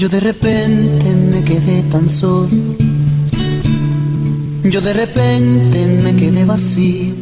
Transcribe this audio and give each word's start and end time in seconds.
Yo 0.00 0.08
de 0.08 0.20
repente 0.20 1.12
me 1.30 1.44
quedé 1.44 1.82
tan 1.82 2.08
solo. 2.08 2.48
Yo 4.64 4.80
de 4.80 4.94
repente 4.94 5.86
me 6.02 6.16
quedé 6.16 6.46
vacío. 6.46 7.12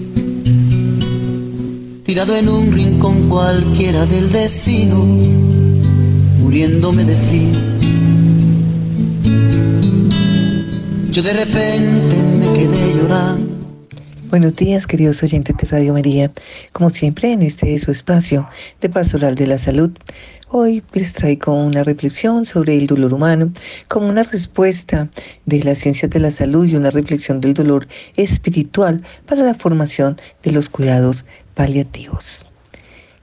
Tirado 2.05 2.37
en 2.37 2.49
un 2.49 2.71
rincón 2.71 3.29
cualquiera 3.29 4.07
del 4.07 4.31
destino, 4.31 4.95
muriéndome 6.41 7.05
de 7.05 7.17
frío. 7.17 7.59
Yo 11.11 11.23
de 11.25 11.33
repente 11.33 12.17
me 12.39 12.53
quedé 12.53 12.95
llorando. 12.95 13.49
Buenos 14.31 14.55
días, 14.55 14.87
queridos 14.87 15.23
oyentes 15.23 15.57
de 15.57 15.67
Radio 15.67 15.95
María. 15.95 16.31
Como 16.75 16.91
siempre, 16.91 17.33
en 17.33 17.41
este 17.41 17.75
es 17.75 17.83
su 17.83 17.91
espacio 17.91 18.47
de 18.79 18.91
Pastoral 18.91 19.35
de 19.35 19.47
la 19.47 19.57
Salud. 19.57 19.91
Hoy 20.51 20.83
les 20.95 21.13
traigo 21.13 21.53
una 21.53 21.85
reflexión 21.85 22.47
sobre 22.47 22.75
el 22.75 22.87
dolor 22.87 23.13
humano 23.13 23.53
como 23.87 24.09
una 24.09 24.23
respuesta 24.23 25.11
de 25.45 25.63
las 25.63 25.77
ciencias 25.77 26.11
de 26.11 26.21
la 26.21 26.31
salud 26.31 26.65
y 26.65 26.75
una 26.75 26.89
reflexión 26.89 27.43
del 27.43 27.53
dolor 27.53 27.87
espiritual 28.17 29.05
para 29.27 29.43
la 29.43 29.53
formación 29.55 30.17
de 30.43 30.53
los 30.53 30.71
cuidados 30.71 31.27
paliativos. 31.55 32.48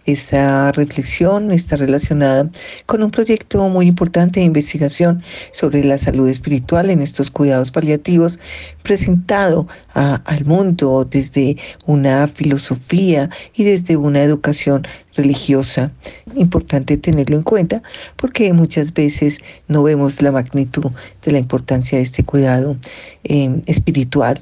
Esta 0.06 0.72
reflexión 0.72 1.52
está 1.52 1.78
relacionada 1.78 2.48
con 2.86 3.02
un 3.02 3.10
proyecto 3.10 3.68
muy 3.70 3.88
importante 3.88 4.40
de 4.40 4.46
investigación 4.46 5.24
sobre 5.52 5.84
la 5.84 5.98
salud 5.98 6.30
espiritual 6.30 6.92
en 6.92 7.02
estos 7.02 7.32
cuidados 7.32 7.72
paliativos, 7.72 8.40
presentado 8.84 9.68
al 9.94 10.46
mundo 10.46 11.08
desde 11.10 11.58
una 11.88 12.28
filosofía 12.28 13.30
y 13.56 13.64
desde 13.64 13.98
una 13.98 14.22
educación 14.22 14.86
religiosa. 15.16 15.92
Importante 16.36 16.98
tenerlo 16.98 17.38
en 17.38 17.44
cuenta 17.44 17.82
porque 18.16 18.54
muchas 18.54 18.94
veces 18.94 19.40
no 19.68 19.82
vemos 19.82 20.22
la 20.22 20.32
magnitud 20.32 20.92
de 21.24 21.32
la 21.32 21.40
importancia 21.40 21.98
de 21.98 22.04
este 22.04 22.24
cuidado 22.24 22.78
eh, 23.24 23.62
espiritual. 23.66 24.40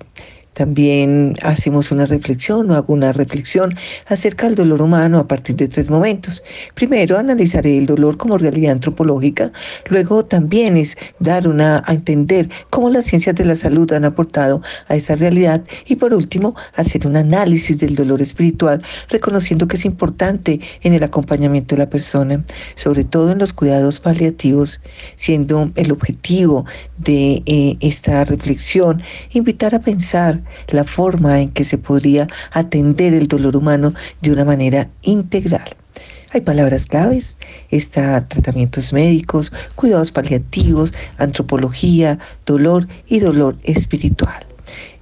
También 0.54 1.36
hacemos 1.42 1.92
una 1.92 2.06
reflexión 2.06 2.70
o 2.70 2.76
hago 2.76 2.94
una 2.94 3.12
reflexión 3.12 3.76
acerca 4.08 4.48
del 4.48 4.56
dolor 4.56 4.82
humano 4.82 5.20
a 5.20 5.28
partir 5.28 5.56
de 5.56 5.68
tres 5.68 5.90
momentos. 5.90 6.44
Primero, 6.76 7.18
analizaré 7.18 7.78
el 7.78 7.86
dolor 7.86 8.18
como 8.18 8.38
realidad 8.38 8.74
antropológica. 8.74 9.52
Luego, 9.90 10.26
también 10.26 10.78
es 10.78 10.98
dar 11.20 11.48
una 11.48 11.84
a 11.86 11.94
entender 11.94 12.50
cómo 12.70 12.90
las 12.90 13.06
ciencias 13.06 13.36
de 13.36 13.46
la 13.46 13.56
salud 13.56 13.92
han 13.94 14.06
aportado 14.06 14.62
a 14.88 14.96
esa 14.96 15.16
realidad. 15.16 15.64
Y 15.86 15.96
por 15.96 16.14
último, 16.14 16.56
hacer 16.76 17.08
un 17.08 17.18
análisis 17.18 17.80
del 17.80 17.96
dolor 17.96 18.22
espiritual, 18.22 18.82
reconociendo 19.10 19.68
que 19.68 19.78
es 19.78 19.86
importante 19.86 20.60
en 20.82 20.94
el 20.94 21.04
acompañamiento 21.04 21.76
de 21.76 21.80
la 21.80 21.90
persona, 21.90 22.44
sobre 22.76 23.04
todo 23.04 23.32
en 23.32 23.40
los 23.40 23.54
cuidados 23.54 24.00
paliativos, 24.00 24.82
siendo 25.16 25.72
el 25.76 25.92
objetivo 25.92 26.66
de 26.98 27.44
eh, 27.46 27.78
esta 27.80 28.24
reflexión 28.26 29.02
invitar 29.32 29.76
a 29.76 29.80
pensar 29.80 30.43
la 30.68 30.84
forma 30.84 31.42
en 31.42 31.50
que 31.50 31.64
se 31.64 31.78
podría 31.78 32.28
atender 32.52 33.14
el 33.14 33.28
dolor 33.28 33.56
humano 33.56 33.94
de 34.22 34.32
una 34.32 34.46
manera 34.46 34.90
integral. 35.02 35.76
Hay 36.32 36.42
palabras 36.42 36.88
claves, 36.88 37.38
está 37.70 38.28
tratamientos 38.28 38.92
médicos, 38.92 39.54
cuidados 39.76 40.12
paliativos, 40.12 40.94
antropología, 41.18 42.18
dolor 42.46 42.88
y 43.08 43.20
dolor 43.20 43.56
espiritual. 43.64 44.53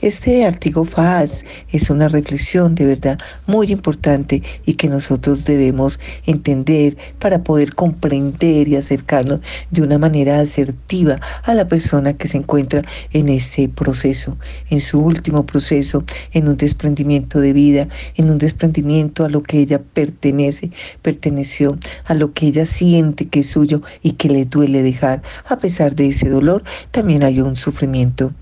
Este 0.02 0.46
artículo 0.46 0.86
FAS 0.86 1.46
es 1.72 1.92
una 1.92 2.08
reflexión 2.08 2.74
de 2.74 2.86
verdad 2.86 3.20
muy 3.46 3.72
importante 3.72 4.42
y 4.66 4.74
que 4.74 4.90
nosotros 4.90 5.46
debemos 5.46 6.00
entender 6.26 6.98
para 7.20 7.44
poder 7.44 7.76
comprender 7.76 8.68
y 8.68 8.78
acercarnos 8.78 9.42
de 9.70 9.84
una 9.84 10.00
manera 10.00 10.40
asertiva 10.40 11.20
a 11.44 11.54
la 11.54 11.68
persona 11.68 12.14
que 12.14 12.28
se 12.28 12.38
encuentra 12.38 12.82
en 13.14 13.30
ese 13.30 13.70
proceso, 13.70 14.38
en 14.72 14.80
su 14.80 15.00
último 15.00 15.46
proceso, 15.46 16.04
en 16.34 16.48
un 16.48 16.58
desprendimiento 16.58 17.40
de 17.40 17.54
vida, 17.54 17.88
en 18.16 18.32
un 18.32 18.40
desprendimiento 18.40 19.24
a 19.24 19.30
lo 19.30 19.44
que 19.44 19.60
ella 19.60 19.82
pertenece, 19.94 20.72
perteneció, 21.04 21.78
a 22.06 22.16
lo 22.16 22.34
que 22.34 22.48
ella 22.48 22.66
siente 22.66 23.28
que 23.28 23.42
es 23.42 23.52
suyo 23.52 23.84
y 24.02 24.14
que 24.14 24.30
le 24.30 24.46
duele 24.46 24.82
dejar. 24.82 25.22
A 25.48 25.58
pesar 25.58 25.96
de 25.96 26.08
ese 26.08 26.30
dolor, 26.30 26.64
también 26.90 27.24
hay 27.24 27.40
un 27.42 27.56
sufrimiento. 27.56 28.34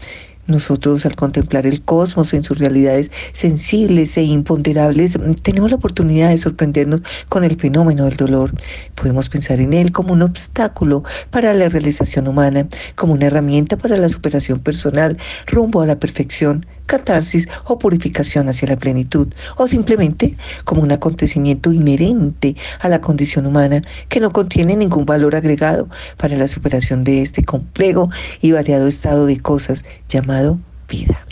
Nosotros 0.50 1.06
al 1.06 1.16
contemplar 1.16 1.68
el 1.68 1.82
cosmos 1.82 2.34
en 2.34 2.44
sus 2.44 2.58
realidades 2.58 3.12
sensibles 3.34 4.18
e 4.18 4.24
imponderables, 4.24 5.18
tenemos 5.44 5.70
la 5.70 5.78
oportunidad 5.78 6.30
de 6.30 6.40
sorprendernos 6.40 7.02
con 7.30 7.44
el 7.44 7.56
fenómeno 7.56 8.06
del 8.06 8.18
dolor. 8.18 8.52
Podemos 8.96 9.30
pensar 9.30 9.60
en 9.60 9.74
él 9.74 9.92
como 9.92 10.14
un 10.14 10.24
obstáculo 10.24 11.04
para 11.30 11.54
la 11.54 11.70
realización 11.70 12.28
humana, 12.28 12.68
como 12.96 13.14
una 13.14 13.28
herramienta 13.28 13.78
para 13.78 13.96
la 13.96 14.10
superación 14.10 14.60
personal 14.60 15.18
rumbo 15.46 15.82
a 15.82 15.86
la 15.86 16.00
perfección 16.00 16.66
catarsis 16.90 17.48
o 17.66 17.78
purificación 17.78 18.50
hacia 18.50 18.68
la 18.68 18.76
plenitud, 18.76 19.28
o 19.58 19.68
simplemente 19.68 20.36
como 20.66 20.82
un 20.82 20.92
acontecimiento 20.92 21.72
inherente 21.72 22.56
a 22.80 22.90
la 22.90 23.00
condición 23.00 23.46
humana 23.46 23.84
que 24.10 24.20
no 24.20 24.34
contiene 24.34 24.76
ningún 24.76 25.06
valor 25.06 25.36
agregado 25.36 25.88
para 26.18 26.36
la 26.36 26.48
superación 26.48 27.04
de 27.04 27.22
este 27.22 27.46
complejo 27.46 28.10
y 28.42 28.52
variado 28.52 28.88
estado 28.88 29.28
de 29.28 29.40
cosas 29.40 29.86
llamado 30.10 30.58
vida. 30.90 31.29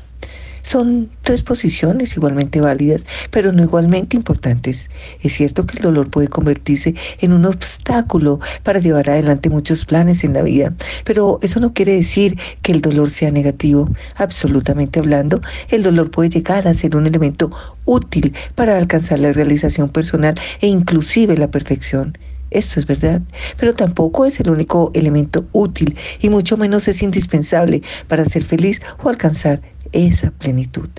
Son 0.68 1.10
tres 1.22 1.44
posiciones 1.44 2.18
igualmente 2.18 2.60
válidas, 2.60 3.06
pero 3.32 3.54
no 3.54 3.64
igualmente 3.64 4.18
importantes. 4.18 4.90
Es 5.24 5.32
cierto 5.32 5.66
que 5.66 5.78
el 5.78 5.82
dolor 5.82 6.10
puede 6.10 6.28
convertirse 6.28 6.94
en 7.22 7.32
un 7.32 7.46
obstáculo 7.46 8.42
para 8.64 8.82
llevar 8.82 9.10
adelante 9.10 9.50
muchos 9.50 9.86
planes 9.86 10.26
en 10.26 10.34
la 10.34 10.42
vida, 10.42 10.74
pero 11.06 11.40
eso 11.42 11.62
no 11.62 11.74
quiere 11.74 11.94
decir 11.94 12.38
que 12.64 12.74
el 12.74 12.82
dolor 12.82 13.10
sea 13.12 13.32
negativo. 13.32 13.90
Absolutamente 14.18 15.00
hablando, 15.00 15.40
el 15.70 15.84
dolor 15.84 16.12
puede 16.12 16.32
llegar 16.32 16.68
a 16.68 16.74
ser 16.74 16.98
un 16.98 17.08
elemento 17.08 17.50
útil 17.86 18.36
para 18.54 18.78
alcanzar 18.78 19.20
la 19.20 19.32
realización 19.32 19.88
personal 19.88 20.36
e 20.60 20.68
inclusive 20.68 21.38
la 21.38 21.50
perfección. 21.50 22.18
Esto 22.50 22.80
es 22.80 22.86
verdad, 22.88 23.22
pero 23.58 23.74
tampoco 23.74 24.26
es 24.26 24.40
el 24.40 24.50
único 24.50 24.92
elemento 24.94 25.46
útil 25.52 25.98
y 26.20 26.30
mucho 26.30 26.56
menos 26.56 26.88
es 26.88 27.04
indispensable 27.04 27.82
para 28.08 28.26
ser 28.26 28.44
feliz 28.44 28.82
o 29.04 29.10
alcanzar 29.10 29.62
esa 29.92 30.32
plenitud. 30.32 30.90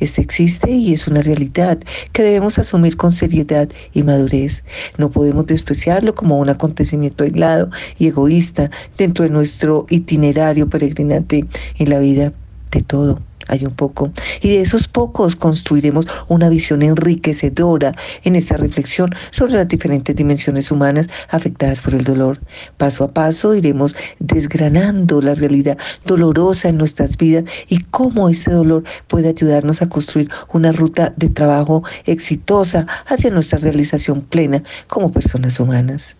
Este 0.00 0.20
existe 0.20 0.70
y 0.70 0.92
es 0.92 1.06
una 1.06 1.22
realidad 1.22 1.78
que 2.12 2.22
debemos 2.22 2.58
asumir 2.58 2.96
con 2.96 3.12
seriedad 3.12 3.68
y 3.92 4.02
madurez. 4.02 4.64
No 4.98 5.10
podemos 5.10 5.46
despreciarlo 5.46 6.14
como 6.14 6.38
un 6.38 6.48
acontecimiento 6.48 7.24
aislado 7.24 7.70
y 7.98 8.08
egoísta 8.08 8.70
dentro 8.98 9.24
de 9.24 9.30
nuestro 9.30 9.86
itinerario 9.88 10.68
peregrinante 10.68 11.46
en 11.78 11.90
la 11.90 12.00
vida 12.00 12.32
de 12.70 12.82
todo 12.82 13.20
hay 13.48 13.64
un 13.64 13.74
poco. 13.74 14.10
Y 14.40 14.50
de 14.50 14.60
esos 14.60 14.88
pocos 14.88 15.36
construiremos 15.36 16.06
una 16.28 16.48
visión 16.48 16.82
enriquecedora 16.82 17.92
en 18.22 18.36
esta 18.36 18.56
reflexión 18.56 19.14
sobre 19.30 19.54
las 19.54 19.68
diferentes 19.68 20.14
dimensiones 20.14 20.70
humanas 20.70 21.08
afectadas 21.30 21.80
por 21.80 21.94
el 21.94 22.04
dolor. 22.04 22.40
Paso 22.76 23.04
a 23.04 23.12
paso 23.12 23.54
iremos 23.54 23.94
desgranando 24.18 25.20
la 25.20 25.34
realidad 25.34 25.78
dolorosa 26.04 26.68
en 26.68 26.78
nuestras 26.78 27.16
vidas 27.16 27.44
y 27.68 27.78
cómo 27.78 28.28
este 28.28 28.50
dolor 28.50 28.84
puede 29.08 29.28
ayudarnos 29.28 29.82
a 29.82 29.88
construir 29.88 30.30
una 30.52 30.72
ruta 30.72 31.12
de 31.16 31.28
trabajo 31.28 31.82
exitosa 32.04 32.86
hacia 33.06 33.30
nuestra 33.30 33.58
realización 33.58 34.22
plena 34.22 34.62
como 34.88 35.12
personas 35.12 35.60
humanas. 35.60 36.16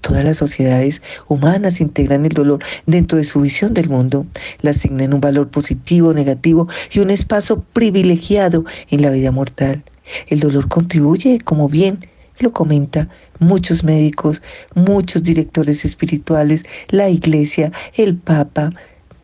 Todas 0.00 0.24
las 0.24 0.36
sociedades 0.36 1.02
humanas 1.26 1.80
integran 1.80 2.24
el 2.24 2.32
dolor 2.32 2.60
dentro 2.86 3.18
de 3.18 3.24
su 3.24 3.40
visión 3.40 3.74
del 3.74 3.88
mundo, 3.88 4.26
le 4.62 4.70
asignan 4.70 5.12
un 5.12 5.20
valor 5.20 5.48
positivo, 5.48 6.14
negativo 6.14 6.68
y 6.90 7.00
un 7.00 7.10
espacio 7.10 7.64
privilegiado 7.72 8.64
en 8.90 9.02
la 9.02 9.10
vida 9.10 9.32
mortal. 9.32 9.82
El 10.28 10.40
dolor 10.40 10.68
contribuye, 10.68 11.40
como 11.40 11.68
bien 11.68 12.08
lo 12.38 12.52
comenta 12.52 13.08
muchos 13.40 13.84
médicos, 13.84 14.42
muchos 14.74 15.22
directores 15.22 15.84
espirituales, 15.84 16.64
la 16.88 17.08
iglesia, 17.08 17.72
el 17.94 18.16
papa, 18.16 18.72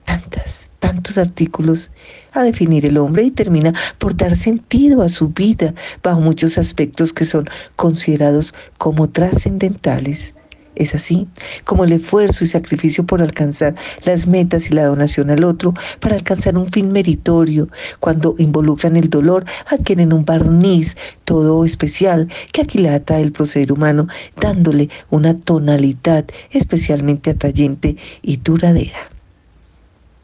tantas, 0.05 0.71
tantos 0.81 1.19
artículos 1.19 1.91
a 2.33 2.43
definir 2.43 2.85
el 2.87 2.99
hombre 2.99 3.23
y 3.23 3.31
termina 3.31 3.73
por 3.99 4.17
dar 4.17 4.37
sentido 4.37 5.03
a 5.03 5.09
su 5.09 5.29
vida 5.29 5.75
bajo 6.03 6.21
muchos 6.21 6.59
aspectos 6.59 7.13
que 7.13 7.25
son 7.25 7.47
considerados 7.77 8.55
como 8.79 9.09
trascendentales. 9.09 10.35
Es 10.77 10.95
así 10.95 11.29
como 11.65 11.85
el 11.85 11.93
esfuerzo 11.93 12.45
y 12.45 12.47
sacrificio 12.47 13.05
por 13.05 13.23
alcanzar 13.23 13.75
las 14.05 14.27
metas 14.27 14.71
y 14.71 14.75
la 14.75 14.87
donación 14.87 15.31
al 15.31 15.45
otro 15.45 15.75
para 16.01 16.17
alcanzar 16.17 16.57
un 16.57 16.69
fin 16.69 16.93
meritorio, 16.93 17.69
cuando 18.01 18.35
involucran 18.39 18.97
el 18.97 19.09
dolor, 19.09 19.45
adquieren 19.67 20.13
un 20.13 20.25
barniz 20.25 20.97
todo 21.25 21.65
especial 21.65 22.29
que 22.53 22.63
aquilata 22.63 23.21
el 23.21 23.33
proceder 23.33 23.73
humano, 23.73 24.09
dándole 24.41 24.89
una 25.11 25.37
tonalidad 25.37 26.25
especialmente 26.51 27.31
atrayente 27.31 27.97
y 28.23 28.37
duradera. 28.39 29.07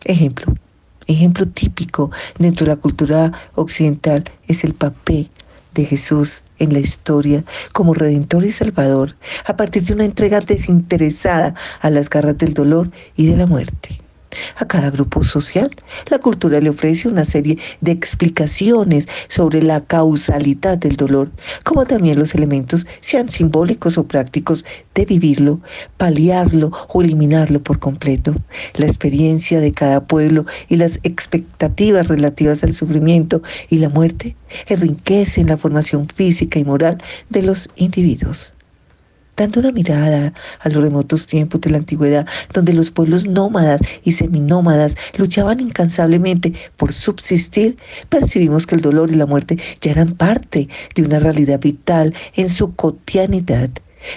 Ejemplo. 0.05 0.55
Ejemplo 1.07 1.47
típico 1.47 2.11
dentro 2.39 2.65
de 2.65 2.73
la 2.73 2.81
cultura 2.81 3.33
occidental 3.57 4.25
es 4.47 4.63
el 4.63 4.75
papel 4.75 5.29
de 5.75 5.85
Jesús 5.85 6.43
en 6.61 6.73
la 6.73 6.79
historia 6.79 7.45
como 7.73 7.95
Redentor 7.95 8.45
y 8.45 8.53
Salvador 8.53 9.17
a 9.45 9.57
partir 9.57 9.83
de 9.83 9.95
una 9.95 10.05
entrega 10.05 10.41
desinteresada 10.41 11.55
a 11.81 11.91
las 11.91 12.09
garras 12.09 12.39
del 12.39 12.55
dolor 12.55 12.91
y 13.17 13.27
de 13.27 13.37
la 13.37 13.47
muerte. 13.47 14.01
A 14.57 14.67
cada 14.67 14.91
grupo 14.91 15.25
social, 15.25 15.71
la 16.09 16.19
cultura 16.19 16.61
le 16.61 16.71
ofrece 16.71 17.09
una 17.09 17.25
serie 17.25 17.59
de 17.81 17.93
explicaciones 17.93 19.09
sobre 19.29 19.63
la 19.63 19.81
causalidad 19.81 20.79
del 20.79 20.97
dolor, 20.97 21.31
como 21.65 21.85
también 21.87 22.19
los 22.19 22.35
elementos, 22.35 22.87
sean 23.01 23.29
simbólicos 23.29 23.99
o 23.99 24.07
prácticos, 24.07 24.65
de 24.95 25.05
vivirlo, 25.05 25.61
paliarlo 25.97 26.71
o 26.89 27.03
eliminarlo 27.03 27.63
por 27.63 27.79
completo. 27.79 28.35
La 28.75 28.87
experiencia 28.87 29.61
de 29.61 29.73
cada 29.73 30.07
pueblo 30.07 30.47
y 30.69 30.77
las 30.77 31.01
expectativas 31.03 32.07
relativas 32.07 32.63
al 32.63 32.75
sufrimiento 32.75 33.43
y 33.69 33.79
la 33.79 33.89
muerte 33.89 34.37
enriquecen 34.67 35.49
la 35.49 35.57
formación 35.57 36.09
física 36.09 36.59
y 36.59 36.65
moral 36.65 36.99
de 37.29 37.43
los 37.43 37.71
individuos 37.77 38.53
dando 39.41 39.61
una 39.61 39.73
mirada 39.73 40.35
a 40.61 40.69
los 40.69 40.83
remotos 40.83 41.27
tiempos 41.27 41.63
de 41.63 41.71
la 41.71 41.79
antigüedad, 41.79 42.27
donde 42.53 42.75
los 42.75 42.91
pueblos 42.91 43.27
nómadas 43.27 43.81
y 44.05 44.13
seminómadas 44.13 44.97
luchaban 45.17 45.61
incansablemente 45.61 46.53
por 46.77 46.93
subsistir, 46.93 47.79
percibimos 48.11 48.67
que 48.67 48.75
el 48.75 48.83
dolor 48.83 49.11
y 49.11 49.15
la 49.15 49.27
muerte 49.27 49.59
ya 49.81 49.93
eran 49.93 50.15
parte 50.15 50.69
de 50.95 51.03
una 51.03 51.19
realidad 51.19 51.59
vital 51.59 52.15
en 52.35 52.51
su 52.51 52.75
cotidianidad. 52.75 53.71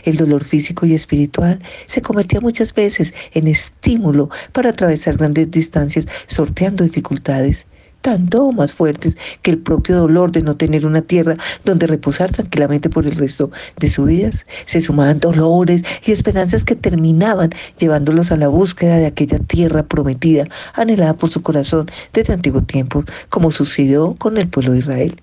El 0.03 0.17
dolor 0.17 0.43
físico 0.43 0.85
y 0.85 0.93
espiritual 0.93 1.59
se 1.85 2.01
convertía 2.01 2.41
muchas 2.41 2.73
veces 2.73 3.13
en 3.33 3.47
estímulo 3.47 4.29
para 4.51 4.69
atravesar 4.71 5.17
grandes 5.17 5.51
distancias 5.51 6.07
sorteando 6.27 6.83
dificultades 6.83 7.67
tanto 8.03 8.51
más 8.51 8.73
fuertes 8.73 9.17
que 9.41 9.49
el 9.49 9.57
propio 9.57 9.97
dolor 9.97 10.31
de 10.31 10.43
no 10.43 10.55
tener 10.55 10.85
una 10.85 11.01
tierra 11.01 11.37
donde 11.65 11.87
reposar 11.87 12.29
tranquilamente 12.31 12.89
por 12.89 13.07
el 13.07 13.15
resto 13.15 13.49
de 13.79 13.89
sus 13.89 14.07
vidas. 14.07 14.45
Se 14.65 14.81
sumaban 14.81 15.19
dolores 15.19 15.83
y 16.05 16.11
esperanzas 16.11 16.65
que 16.65 16.75
terminaban 16.75 17.49
llevándolos 17.79 18.31
a 18.31 18.35
la 18.35 18.49
búsqueda 18.49 18.97
de 18.97 19.07
aquella 19.07 19.39
tierra 19.39 19.83
prometida, 19.83 20.45
anhelada 20.75 21.15
por 21.15 21.29
su 21.29 21.41
corazón 21.41 21.89
desde 22.13 22.33
antiguo 22.33 22.61
tiempo, 22.61 23.05
como 23.29 23.51
sucedió 23.51 24.15
con 24.19 24.37
el 24.37 24.49
pueblo 24.49 24.73
de 24.73 24.79
Israel. 24.79 25.21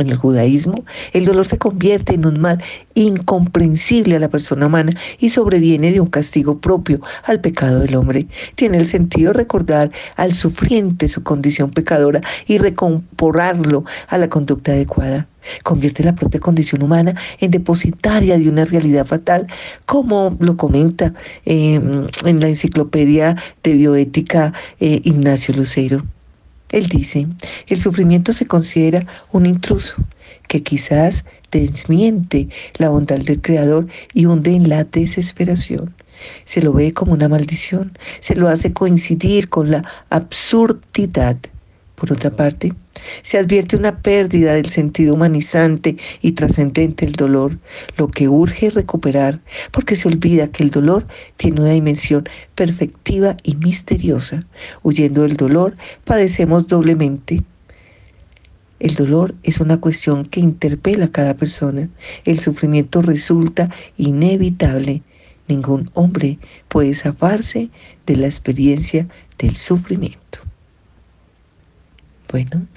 En 0.00 0.10
el 0.10 0.16
judaísmo, 0.16 0.84
el 1.12 1.24
dolor 1.24 1.46
se 1.46 1.58
convierte 1.58 2.14
en 2.14 2.26
un 2.26 2.40
mal 2.40 2.62
incomprensible 2.94 4.16
a 4.16 4.18
la 4.18 4.28
persona 4.28 4.66
humana 4.66 4.92
y 5.18 5.30
sobreviene 5.30 5.92
de 5.92 6.00
un 6.00 6.08
castigo 6.08 6.60
propio 6.60 7.00
al 7.24 7.40
pecado 7.40 7.80
del 7.80 7.96
hombre. 7.96 8.26
Tiene 8.54 8.78
el 8.78 8.86
sentido 8.86 9.32
recordar 9.32 9.90
al 10.16 10.34
sufriente 10.34 11.08
su 11.08 11.22
condición 11.22 11.70
pecadora 11.70 12.20
y 12.46 12.58
recomporarlo 12.58 13.84
a 14.08 14.18
la 14.18 14.28
conducta 14.28 14.72
adecuada. 14.72 15.26
Convierte 15.62 16.04
la 16.04 16.14
propia 16.14 16.40
condición 16.40 16.82
humana 16.82 17.14
en 17.38 17.50
depositaria 17.50 18.38
de 18.38 18.48
una 18.48 18.64
realidad 18.64 19.06
fatal, 19.06 19.46
como 19.86 20.36
lo 20.38 20.56
comenta 20.56 21.14
em, 21.44 22.08
en 22.24 22.40
la 22.40 22.48
enciclopedia 22.48 23.36
de 23.62 23.74
bioética 23.74 24.52
eh, 24.80 25.00
Ignacio 25.04 25.54
Lucero. 25.54 26.02
Él 26.72 26.86
dice, 26.86 27.26
el 27.66 27.78
sufrimiento 27.78 28.32
se 28.32 28.46
considera 28.46 29.06
un 29.32 29.46
intruso 29.46 29.96
que 30.48 30.62
quizás 30.62 31.24
desmiente 31.50 32.48
la 32.78 32.88
bondad 32.88 33.18
del 33.18 33.40
Creador 33.40 33.86
y 34.14 34.26
hunde 34.26 34.54
en 34.54 34.68
la 34.68 34.84
desesperación. 34.84 35.94
Se 36.44 36.60
lo 36.60 36.72
ve 36.72 36.92
como 36.92 37.12
una 37.12 37.28
maldición, 37.28 37.96
se 38.20 38.34
lo 38.34 38.48
hace 38.48 38.72
coincidir 38.72 39.48
con 39.48 39.70
la 39.70 39.84
absurdidad 40.10 41.38
por 42.00 42.12
otra 42.12 42.30
parte, 42.30 42.72
se 43.22 43.36
advierte 43.36 43.76
una 43.76 43.98
pérdida 43.98 44.54
del 44.54 44.70
sentido 44.70 45.14
humanizante 45.14 45.98
y 46.22 46.32
trascendente 46.32 47.04
del 47.04 47.14
dolor, 47.14 47.58
lo 47.98 48.08
que 48.08 48.26
urge 48.26 48.70
recuperar, 48.70 49.40
porque 49.70 49.96
se 49.96 50.08
olvida 50.08 50.48
que 50.48 50.62
el 50.62 50.70
dolor 50.70 51.06
tiene 51.36 51.60
una 51.60 51.72
dimensión 51.72 52.26
perfectiva 52.54 53.36
y 53.42 53.56
misteriosa. 53.56 54.46
Huyendo 54.82 55.22
del 55.22 55.36
dolor, 55.36 55.76
padecemos 56.04 56.68
doblemente. 56.68 57.42
El 58.78 58.94
dolor 58.94 59.34
es 59.42 59.60
una 59.60 59.78
cuestión 59.78 60.24
que 60.24 60.40
interpela 60.40 61.04
a 61.04 61.12
cada 61.12 61.36
persona. 61.36 61.90
El 62.24 62.40
sufrimiento 62.40 63.02
resulta 63.02 63.68
inevitable. 63.98 65.02
Ningún 65.48 65.90
hombre 65.92 66.38
puede 66.68 66.94
zafarse 66.94 67.68
de 68.06 68.16
la 68.16 68.26
experiencia 68.26 69.06
del 69.38 69.56
sufrimiento. 69.56 70.49
Bueno, 72.30 72.68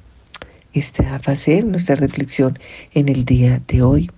esta 0.74 1.22
va 1.28 1.34
a 1.34 1.36
ser 1.36 1.64
nuestra 1.66 1.96
reflexión 1.96 2.58
en 2.96 3.08
el 3.08 3.24
día 3.24 3.62
de 3.68 3.84
hoy. 3.84 4.10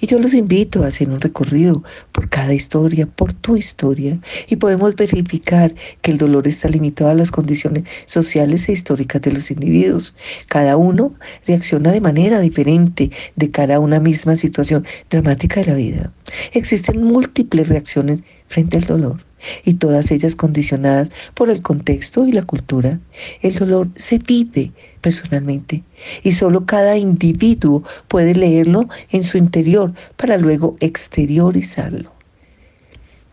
Y 0.00 0.06
yo 0.06 0.20
los 0.20 0.34
invito 0.34 0.84
a 0.84 0.86
hacer 0.86 1.10
un 1.10 1.20
recorrido 1.20 1.82
por 2.12 2.28
cada 2.28 2.54
historia, 2.54 3.06
por 3.06 3.32
tu 3.32 3.56
historia, 3.56 4.20
y 4.46 4.54
podemos 4.54 4.94
verificar 4.94 5.74
que 6.00 6.12
el 6.12 6.18
dolor 6.18 6.46
está 6.46 6.68
limitado 6.68 7.10
a 7.10 7.14
las 7.14 7.32
condiciones 7.32 7.82
sociales 8.06 8.68
e 8.68 8.72
históricas 8.72 9.20
de 9.22 9.32
los 9.32 9.50
individuos. 9.50 10.14
Cada 10.46 10.76
uno 10.76 11.14
reacciona 11.44 11.90
de 11.90 12.00
manera 12.00 12.38
diferente 12.38 13.10
de 13.34 13.50
cara 13.50 13.76
a 13.76 13.80
una 13.80 13.98
misma 13.98 14.36
situación 14.36 14.86
dramática 15.10 15.58
de 15.60 15.66
la 15.66 15.74
vida. 15.74 16.12
Existen 16.52 17.02
múltiples 17.02 17.68
reacciones 17.68 18.22
frente 18.46 18.76
al 18.76 18.84
dolor 18.84 19.24
y 19.64 19.74
todas 19.74 20.10
ellas 20.10 20.34
condicionadas 20.34 21.12
por 21.34 21.50
el 21.50 21.60
contexto 21.60 22.26
y 22.26 22.32
la 22.32 22.42
cultura. 22.42 22.98
El 23.42 23.54
dolor 23.54 23.88
se 23.94 24.18
vive 24.18 24.72
personalmente 25.00 25.84
y 26.22 26.32
solo 26.32 26.66
cada 26.66 26.96
individuo 26.96 27.82
puede 28.08 28.34
leerlo 28.34 28.88
en 29.10 29.24
su 29.24 29.38
interior 29.38 29.92
para 30.16 30.38
luego 30.38 30.76
exteriorizarlo. 30.80 32.12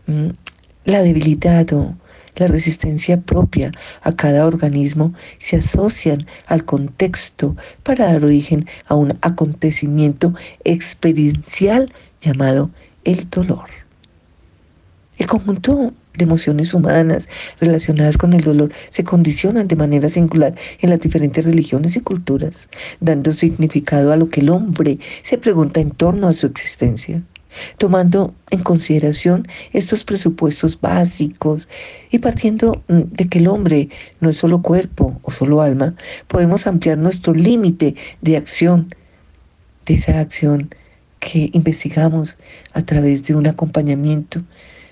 Mm, 0.06 0.30
la 0.84 1.02
debilidad 1.02 1.72
o 1.72 1.96
la 2.36 2.46
resistencia 2.48 3.20
propia 3.20 3.72
a 4.02 4.12
cada 4.12 4.46
organismo 4.46 5.14
se 5.38 5.56
asocian 5.56 6.26
al 6.46 6.64
contexto 6.64 7.56
para 7.82 8.06
dar 8.06 8.24
origen 8.24 8.66
a 8.86 8.94
un 8.94 9.14
acontecimiento 9.22 10.34
experiencial 10.64 11.92
llamado 12.26 12.70
el 13.04 13.28
dolor. 13.30 13.68
El 15.18 15.26
conjunto 15.26 15.94
de 16.16 16.24
emociones 16.24 16.74
humanas 16.74 17.28
relacionadas 17.60 18.18
con 18.18 18.32
el 18.32 18.42
dolor 18.42 18.72
se 18.90 19.04
condicionan 19.04 19.68
de 19.68 19.76
manera 19.76 20.08
singular 20.08 20.54
en 20.80 20.90
las 20.90 21.00
diferentes 21.00 21.44
religiones 21.44 21.96
y 21.96 22.00
culturas, 22.00 22.68
dando 23.00 23.32
significado 23.32 24.12
a 24.12 24.16
lo 24.16 24.28
que 24.28 24.40
el 24.40 24.50
hombre 24.50 24.98
se 25.22 25.38
pregunta 25.38 25.80
en 25.80 25.90
torno 25.90 26.28
a 26.28 26.32
su 26.32 26.46
existencia. 26.46 27.22
Tomando 27.78 28.34
en 28.50 28.62
consideración 28.62 29.48
estos 29.72 30.04
presupuestos 30.04 30.78
básicos 30.78 31.68
y 32.10 32.18
partiendo 32.18 32.82
mm, 32.88 33.00
de 33.12 33.28
que 33.30 33.38
el 33.38 33.48
hombre 33.48 33.88
no 34.20 34.28
es 34.28 34.36
solo 34.36 34.60
cuerpo 34.60 35.18
o 35.22 35.30
solo 35.30 35.62
alma, 35.62 35.94
podemos 36.28 36.66
ampliar 36.66 36.98
nuestro 36.98 37.32
límite 37.32 37.94
de 38.20 38.36
acción, 38.36 38.94
de 39.86 39.94
esa 39.94 40.20
acción 40.20 40.68
que 41.20 41.50
investigamos 41.52 42.36
a 42.72 42.82
través 42.82 43.26
de 43.26 43.34
un 43.34 43.46
acompañamiento 43.46 44.42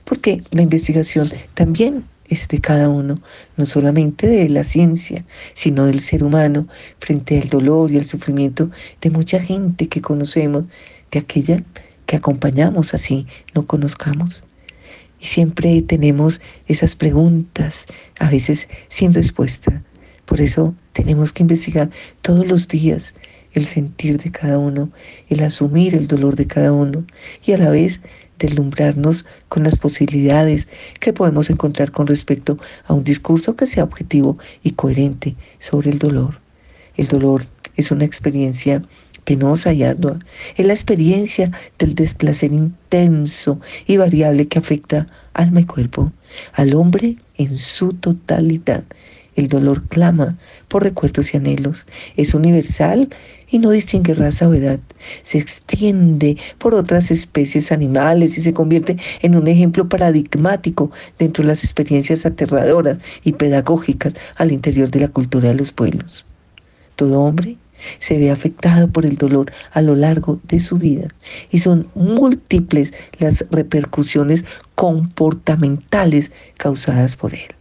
porque 0.04 0.42
la 0.50 0.62
investigación 0.62 1.30
también 1.54 2.04
es 2.28 2.48
de 2.48 2.60
cada 2.60 2.88
uno, 2.88 3.20
no 3.56 3.66
solamente 3.66 4.26
de 4.26 4.48
la 4.48 4.64
ciencia, 4.64 5.24
sino 5.52 5.86
del 5.86 6.00
ser 6.00 6.24
humano 6.24 6.68
frente 6.98 7.40
al 7.40 7.48
dolor 7.48 7.90
y 7.90 7.98
al 7.98 8.04
sufrimiento 8.04 8.70
de 9.00 9.10
mucha 9.10 9.40
gente 9.40 9.88
que 9.88 10.00
conocemos, 10.00 10.64
de 11.10 11.18
aquella 11.18 11.62
que 12.06 12.16
acompañamos 12.16 12.94
así 12.94 13.26
no 13.54 13.66
conozcamos. 13.66 14.44
Y 15.20 15.26
siempre 15.26 15.80
tenemos 15.82 16.40
esas 16.66 16.96
preguntas, 16.96 17.86
a 18.18 18.28
veces 18.28 18.68
siendo 18.88 19.18
expuestas. 19.18 19.74
Por 20.26 20.40
eso 20.40 20.74
tenemos 20.92 21.32
que 21.32 21.42
investigar 21.42 21.90
todos 22.20 22.46
los 22.46 22.68
días 22.68 23.14
el 23.54 23.66
sentir 23.66 24.18
de 24.18 24.30
cada 24.30 24.58
uno, 24.58 24.90
el 25.28 25.42
asumir 25.42 25.94
el 25.94 26.06
dolor 26.06 26.36
de 26.36 26.46
cada 26.46 26.72
uno 26.72 27.04
y 27.44 27.52
a 27.52 27.58
la 27.58 27.70
vez 27.70 28.00
deslumbrarnos 28.38 29.26
con 29.48 29.62
las 29.62 29.78
posibilidades 29.78 30.68
que 31.00 31.12
podemos 31.12 31.50
encontrar 31.50 31.92
con 31.92 32.06
respecto 32.06 32.58
a 32.86 32.94
un 32.94 33.04
discurso 33.04 33.56
que 33.56 33.66
sea 33.66 33.84
objetivo 33.84 34.38
y 34.62 34.72
coherente 34.72 35.36
sobre 35.58 35.90
el 35.90 35.98
dolor. 35.98 36.40
El 36.96 37.08
dolor 37.08 37.46
es 37.76 37.90
una 37.90 38.04
experiencia 38.04 38.82
penosa 39.24 39.72
y 39.72 39.82
ardua. 39.82 40.18
Es 40.56 40.66
la 40.66 40.74
experiencia 40.74 41.50
del 41.78 41.94
desplacer 41.94 42.52
intenso 42.52 43.60
y 43.86 43.96
variable 43.96 44.48
que 44.48 44.58
afecta 44.58 45.06
alma 45.32 45.60
y 45.60 45.64
cuerpo, 45.64 46.12
al 46.52 46.74
hombre 46.74 47.16
en 47.36 47.56
su 47.56 47.94
totalidad 47.94 48.84
el 49.36 49.48
dolor 49.48 49.84
clama 49.88 50.38
por 50.68 50.82
recuerdos 50.82 51.34
y 51.34 51.36
anhelos. 51.36 51.86
Es 52.16 52.34
universal 52.34 53.08
y 53.48 53.58
no 53.58 53.70
distingue 53.70 54.14
raza 54.14 54.48
o 54.48 54.54
edad. 54.54 54.80
Se 55.22 55.38
extiende 55.38 56.36
por 56.58 56.74
otras 56.74 57.10
especies 57.10 57.72
animales 57.72 58.38
y 58.38 58.40
se 58.40 58.54
convierte 58.54 58.96
en 59.22 59.36
un 59.36 59.48
ejemplo 59.48 59.88
paradigmático 59.88 60.90
dentro 61.18 61.42
de 61.42 61.48
las 61.48 61.64
experiencias 61.64 62.26
aterradoras 62.26 62.98
y 63.22 63.32
pedagógicas 63.32 64.14
al 64.36 64.52
interior 64.52 64.90
de 64.90 65.00
la 65.00 65.08
cultura 65.08 65.48
de 65.48 65.54
los 65.54 65.72
pueblos. 65.72 66.26
Todo 66.96 67.20
hombre 67.20 67.56
se 67.98 68.18
ve 68.18 68.30
afectado 68.30 68.88
por 68.88 69.04
el 69.04 69.16
dolor 69.16 69.52
a 69.72 69.82
lo 69.82 69.94
largo 69.94 70.40
de 70.44 70.60
su 70.60 70.78
vida 70.78 71.08
y 71.50 71.58
son 71.58 71.88
múltiples 71.94 72.92
las 73.18 73.44
repercusiones 73.50 74.44
comportamentales 74.74 76.32
causadas 76.56 77.16
por 77.16 77.34
él. 77.34 77.54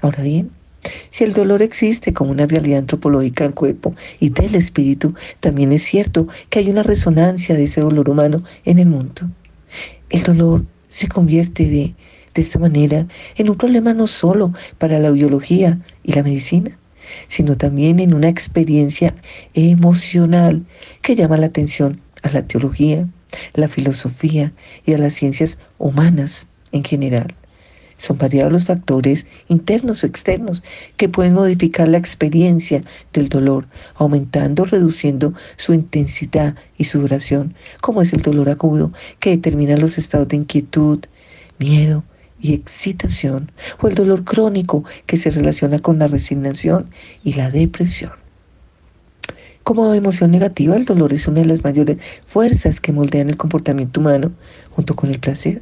Ahora 0.00 0.22
bien, 0.22 0.50
si 1.10 1.24
el 1.24 1.32
dolor 1.32 1.62
existe 1.62 2.12
como 2.12 2.30
una 2.30 2.46
realidad 2.46 2.78
antropológica 2.78 3.44
del 3.44 3.54
cuerpo 3.54 3.94
y 4.20 4.30
del 4.30 4.54
espíritu, 4.54 5.14
también 5.40 5.72
es 5.72 5.82
cierto 5.82 6.28
que 6.50 6.60
hay 6.60 6.70
una 6.70 6.82
resonancia 6.82 7.56
de 7.56 7.64
ese 7.64 7.80
dolor 7.80 8.08
humano 8.08 8.42
en 8.64 8.78
el 8.78 8.86
mundo. 8.86 9.28
El 10.10 10.22
dolor 10.22 10.64
se 10.88 11.08
convierte 11.08 11.64
de, 11.64 11.94
de 12.34 12.42
esta 12.42 12.58
manera 12.58 13.06
en 13.36 13.50
un 13.50 13.56
problema 13.56 13.92
no 13.94 14.06
solo 14.06 14.52
para 14.78 14.98
la 14.98 15.10
biología 15.10 15.80
y 16.02 16.12
la 16.12 16.22
medicina, 16.22 16.78
sino 17.26 17.56
también 17.56 18.00
en 18.00 18.14
una 18.14 18.28
experiencia 18.28 19.14
emocional 19.54 20.64
que 21.02 21.16
llama 21.16 21.36
la 21.36 21.46
atención 21.46 22.00
a 22.22 22.30
la 22.30 22.46
teología, 22.46 23.08
la 23.54 23.68
filosofía 23.68 24.52
y 24.86 24.94
a 24.94 24.98
las 24.98 25.14
ciencias 25.14 25.58
humanas 25.78 26.48
en 26.72 26.84
general. 26.84 27.34
Son 27.98 28.16
variados 28.16 28.52
los 28.52 28.64
factores 28.64 29.26
internos 29.48 30.02
o 30.02 30.06
externos 30.06 30.62
que 30.96 31.08
pueden 31.08 31.34
modificar 31.34 31.88
la 31.88 31.98
experiencia 31.98 32.82
del 33.12 33.28
dolor, 33.28 33.66
aumentando 33.96 34.62
o 34.62 34.66
reduciendo 34.66 35.34
su 35.56 35.74
intensidad 35.74 36.54
y 36.78 36.84
su 36.84 37.00
duración, 37.00 37.54
como 37.82 38.00
es 38.00 38.12
el 38.12 38.22
dolor 38.22 38.48
agudo, 38.48 38.92
que 39.20 39.30
determina 39.30 39.76
los 39.76 39.98
estados 39.98 40.28
de 40.28 40.36
inquietud, 40.36 41.00
miedo 41.58 42.04
y 42.40 42.54
excitación, 42.54 43.50
o 43.80 43.88
el 43.88 43.94
dolor 43.94 44.24
crónico, 44.24 44.84
que 45.06 45.16
se 45.16 45.30
relaciona 45.30 45.80
con 45.80 45.98
la 45.98 46.06
resignación 46.06 46.88
y 47.24 47.32
la 47.32 47.50
depresión. 47.50 48.12
Como 49.64 49.92
emoción 49.92 50.30
negativa, 50.30 50.76
el 50.76 50.86
dolor 50.86 51.12
es 51.12 51.26
una 51.26 51.40
de 51.40 51.46
las 51.46 51.62
mayores 51.62 51.98
fuerzas 52.24 52.80
que 52.80 52.92
moldean 52.92 53.28
el 53.28 53.36
comportamiento 53.36 54.00
humano 54.00 54.32
junto 54.70 54.96
con 54.96 55.10
el 55.10 55.18
placer. 55.18 55.60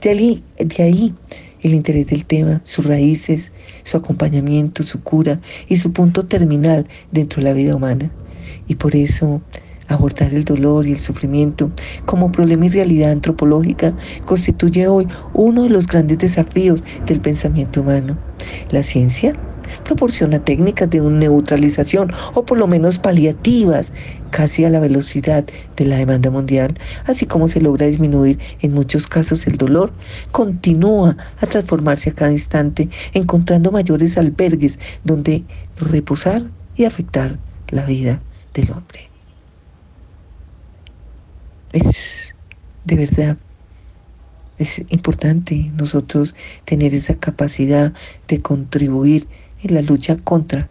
De 0.00 0.10
ahí, 0.10 0.44
de 0.58 0.82
ahí 0.82 1.14
el 1.62 1.74
interés 1.74 2.06
del 2.08 2.24
tema, 2.24 2.60
sus 2.64 2.84
raíces, 2.84 3.52
su 3.84 3.96
acompañamiento, 3.96 4.82
su 4.82 5.02
cura 5.02 5.40
y 5.68 5.76
su 5.76 5.92
punto 5.92 6.26
terminal 6.26 6.86
dentro 7.10 7.42
de 7.42 7.48
la 7.48 7.54
vida 7.54 7.74
humana. 7.74 8.10
Y 8.66 8.76
por 8.76 8.94
eso 8.94 9.42
abordar 9.88 10.34
el 10.34 10.44
dolor 10.44 10.86
y 10.86 10.92
el 10.92 11.00
sufrimiento 11.00 11.72
como 12.04 12.30
problema 12.30 12.66
y 12.66 12.68
realidad 12.68 13.10
antropológica 13.10 13.96
constituye 14.26 14.86
hoy 14.86 15.08
uno 15.32 15.62
de 15.62 15.70
los 15.70 15.86
grandes 15.86 16.18
desafíos 16.18 16.84
del 17.06 17.20
pensamiento 17.20 17.80
humano. 17.80 18.18
La 18.70 18.82
ciencia 18.82 19.32
proporciona 19.84 20.38
técnicas 20.38 20.88
de 20.90 21.00
neutralización 21.00 22.12
o 22.34 22.44
por 22.44 22.58
lo 22.58 22.66
menos 22.66 22.98
paliativas 22.98 23.92
casi 24.30 24.64
a 24.64 24.70
la 24.70 24.80
velocidad 24.80 25.44
de 25.76 25.84
la 25.84 25.96
demanda 25.96 26.30
mundial, 26.30 26.74
así 27.06 27.26
como 27.26 27.48
se 27.48 27.60
logra 27.60 27.86
disminuir 27.86 28.38
en 28.60 28.74
muchos 28.74 29.06
casos 29.06 29.46
el 29.46 29.56
dolor, 29.56 29.92
continúa 30.32 31.16
a 31.38 31.46
transformarse 31.46 32.10
a 32.10 32.14
cada 32.14 32.32
instante, 32.32 32.88
encontrando 33.14 33.72
mayores 33.72 34.18
albergues 34.18 34.78
donde 35.04 35.44
reposar 35.76 36.50
y 36.76 36.84
afectar 36.84 37.38
la 37.68 37.84
vida 37.84 38.20
del 38.54 38.70
hombre. 38.72 39.10
Es 41.72 42.34
de 42.84 42.96
verdad 42.96 43.36
es 44.58 44.82
importante 44.88 45.70
nosotros 45.76 46.34
tener 46.64 46.94
esa 46.94 47.14
capacidad 47.14 47.92
de 48.26 48.42
contribuir 48.42 49.28
en 49.62 49.74
la 49.74 49.82
lucha 49.82 50.16
contra, 50.16 50.68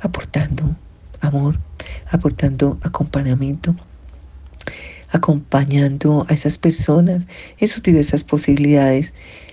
aportando 0.00 0.76
amor, 1.20 1.58
aportando 2.10 2.78
acompañamiento, 2.82 3.74
acompañando 5.10 6.26
a 6.28 6.34
esas 6.34 6.58
personas 6.58 7.26
en 7.58 7.68
sus 7.68 7.82
diversas 7.82 8.24
posibilidades, 8.24 9.12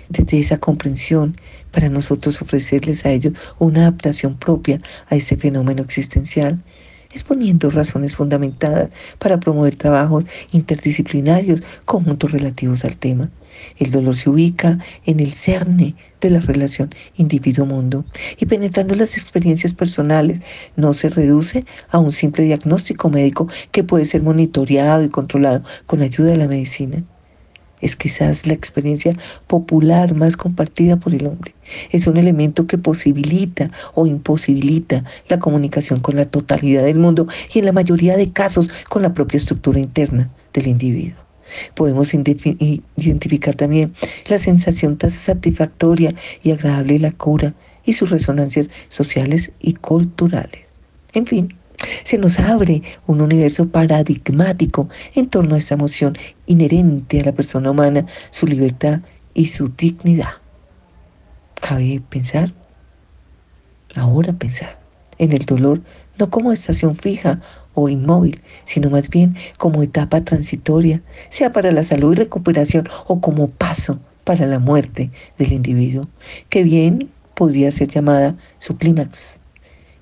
desde 0.10 0.40
esa 0.40 0.58
comprensión, 0.58 1.38
para 1.72 1.90
nosotros 1.90 2.42
ofrecerles 2.42 3.06
a 3.06 3.12
ellos 3.12 3.34
una 3.60 3.82
adaptación 3.82 4.38
propia 4.38 4.80
a 5.08 5.16
ese 5.16 5.38
fenómeno 5.38 5.84
existencial 5.84 6.64
exponiendo 7.12 7.70
razones 7.70 8.16
fundamentadas 8.16 8.90
para 9.18 9.40
promover 9.40 9.76
trabajos 9.76 10.26
interdisciplinarios 10.52 11.62
conjuntos 11.86 12.32
relativos 12.32 12.86
al 12.86 12.98
tema. 12.98 13.30
El 13.78 13.92
dolor 13.92 14.16
se 14.16 14.30
ubica 14.30 14.80
en 15.06 15.20
el 15.20 15.34
cerne 15.34 15.96
de 16.22 16.30
la 16.30 16.40
relación 16.40 16.90
individuo-mundo 17.18 18.06
y 18.38 18.46
penetrando 18.46 18.96
las 18.96 19.16
experiencias 19.18 19.74
personales 19.74 20.42
no 20.76 20.94
se 20.94 21.10
reduce 21.10 21.66
a 21.90 22.00
un 22.00 22.12
simple 22.12 22.44
diagnóstico 22.44 23.10
médico 23.10 23.48
que 23.72 23.84
puede 23.84 24.06
ser 24.06 24.24
monitoreado 24.24 25.04
y 25.04 25.10
controlado 25.10 25.64
con 25.86 26.02
ayuda 26.02 26.32
de 26.32 26.38
la 26.38 26.48
medicina 26.48 27.04
es 27.82 27.96
quizás 27.96 28.46
la 28.46 28.54
experiencia 28.54 29.16
popular 29.48 30.16
más 30.16 30.38
compartida 30.38 30.98
por 30.98 31.16
el 31.16 31.28
hombre. 31.28 31.56
Es 31.92 32.08
un 32.08 32.18
elemento 32.18 32.68
que 32.68 32.78
posibilita 32.78 33.72
o 33.94 34.06
imposibilita 34.06 35.04
la 35.28 35.40
comunicación 35.40 36.00
con 36.00 36.16
la 36.16 36.26
totalidad 36.26 36.84
del 36.84 37.00
mundo 37.00 37.28
y 37.54 37.60
en 37.60 37.66
la 37.66 37.72
mayoría 37.72 38.18
de 38.18 38.32
casos 38.32 38.70
con 38.90 39.02
la 39.02 39.14
propia 39.14 39.38
estructura 39.38 39.80
interna 39.80 40.30
del 40.54 40.68
individuo. 40.68 41.29
Podemos 41.76 42.14
identificar 42.14 43.56
también 43.56 43.94
la 44.30 44.38
sensación 44.38 44.98
tan 44.98 45.12
satisfactoria 45.12 46.14
y 46.44 46.52
agradable 46.52 46.94
de 46.94 47.00
la 47.00 47.12
cura 47.12 47.54
y 47.86 47.94
sus 47.94 48.10
resonancias 48.10 48.70
sociales 48.90 49.52
y 49.60 49.74
culturales. 49.74 50.68
En 51.14 51.26
fin, 51.26 51.56
se 52.04 52.18
nos 52.18 52.40
abre 52.40 52.84
un 53.08 53.22
universo 53.22 53.70
paradigmático 53.70 54.90
en 55.16 55.30
torno 55.30 55.56
a 55.56 55.58
esta 55.58 55.76
emoción 55.76 56.18
inherente 56.46 57.22
a 57.22 57.26
la 57.26 57.32
persona 57.32 57.72
humana, 57.72 58.06
su 58.32 58.46
libertad 58.46 59.00
y 59.34 59.48
su 59.48 59.70
dignidad. 59.70 60.34
Cabe 61.62 62.02
pensar, 62.10 62.54
ahora 63.96 64.34
pensar, 64.34 64.80
en 65.18 65.34
el 65.34 65.46
dolor 65.46 65.82
no 66.20 66.30
como 66.30 66.52
estación 66.52 66.96
fija 66.96 67.42
o 67.74 67.90
inmóvil, 67.90 68.42
sino 68.66 68.90
más 68.90 69.10
bien 69.10 69.36
como 69.58 69.82
etapa 69.82 70.24
transitoria, 70.24 71.02
sea 71.30 71.52
para 71.52 71.72
la 71.72 71.84
salud 71.84 72.14
y 72.14 72.18
recuperación 72.18 72.88
o 73.08 73.22
como 73.22 73.50
paso 73.50 74.00
para 74.24 74.46
la 74.46 74.60
muerte 74.60 75.10
del 75.38 75.54
individuo, 75.54 76.08
que 76.50 76.64
bien 76.64 77.10
podría 77.34 77.72
ser 77.72 77.88
llamada 77.88 78.36
su 78.60 78.78
clímax. 78.78 79.40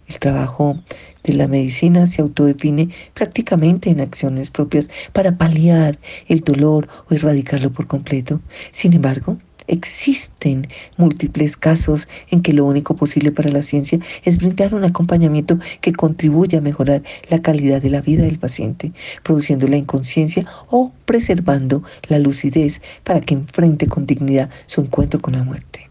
El 0.07 0.19
trabajo 0.19 0.79
de 1.23 1.33
la 1.33 1.47
medicina 1.47 2.07
se 2.07 2.21
autodefine 2.21 2.89
prácticamente 3.13 3.89
en 3.89 3.99
acciones 3.99 4.49
propias 4.49 4.89
para 5.11 5.37
paliar 5.37 5.99
el 6.27 6.39
dolor 6.41 6.87
o 7.09 7.13
erradicarlo 7.13 7.71
por 7.71 7.87
completo. 7.87 8.41
Sin 8.71 8.93
embargo, 8.93 9.37
Existen 9.67 10.67
múltiples 10.97 11.57
casos 11.57 12.07
en 12.29 12.41
que 12.41 12.53
lo 12.53 12.65
único 12.65 12.95
posible 12.95 13.31
para 13.31 13.51
la 13.51 13.61
ciencia 13.61 13.99
es 14.23 14.37
brindar 14.37 14.73
un 14.73 14.83
acompañamiento 14.83 15.59
que 15.81 15.93
contribuya 15.93 16.59
a 16.59 16.61
mejorar 16.61 17.03
la 17.29 17.41
calidad 17.41 17.81
de 17.81 17.89
la 17.89 18.01
vida 18.01 18.23
del 18.23 18.39
paciente, 18.39 18.93
produciendo 19.23 19.67
la 19.67 19.77
inconsciencia 19.77 20.45
o 20.69 20.91
preservando 21.05 21.83
la 22.07 22.19
lucidez 22.19 22.81
para 23.03 23.21
que 23.21 23.33
enfrente 23.33 23.87
con 23.87 24.05
dignidad 24.05 24.49
su 24.65 24.81
encuentro 24.81 25.19
con 25.21 25.33
la 25.33 25.43
muerte. 25.43 25.86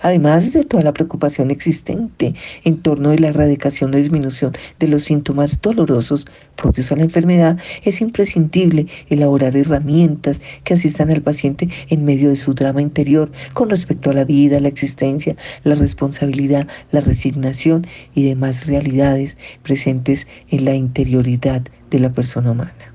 Además 0.00 0.52
de 0.52 0.64
toda 0.64 0.82
la 0.82 0.92
preocupación 0.92 1.50
existente 1.50 2.34
en 2.64 2.78
torno 2.78 3.10
de 3.10 3.18
la 3.18 3.28
erradicación 3.28 3.94
o 3.94 3.96
disminución 3.96 4.52
de 4.78 4.88
los 4.88 5.04
síntomas 5.04 5.60
dolorosos 5.60 6.26
propios 6.56 6.90
a 6.92 6.96
la 6.96 7.04
enfermedad, 7.04 7.58
es 7.84 8.00
imprescindible 8.00 8.86
elaborar 9.08 9.56
herramientas 9.56 10.40
que 10.64 10.74
asistan 10.74 11.10
al 11.10 11.22
paciente 11.22 11.68
en 11.88 12.04
medio 12.04 12.28
de 12.28 12.36
su 12.36 12.54
drama 12.54 12.82
interior 12.82 13.30
con 13.52 13.70
respecto 13.70 14.10
a 14.10 14.14
la 14.14 14.24
vida, 14.24 14.60
la 14.60 14.68
existencia, 14.68 15.36
la 15.64 15.74
responsabilidad, 15.74 16.66
la 16.90 17.00
resignación 17.00 17.86
y 18.14 18.24
demás 18.24 18.66
realidades 18.66 19.36
presentes 19.62 20.26
en 20.50 20.64
la 20.64 20.74
interioridad 20.74 21.62
de 21.90 21.98
la 21.98 22.12
persona 22.12 22.50
humana. 22.50 22.94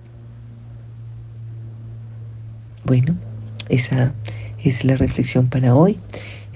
Bueno, 2.85 3.15
esa 3.69 4.13
es 4.63 4.83
la 4.83 4.95
reflexión 4.95 5.47
para 5.47 5.75
hoy. 5.75 5.97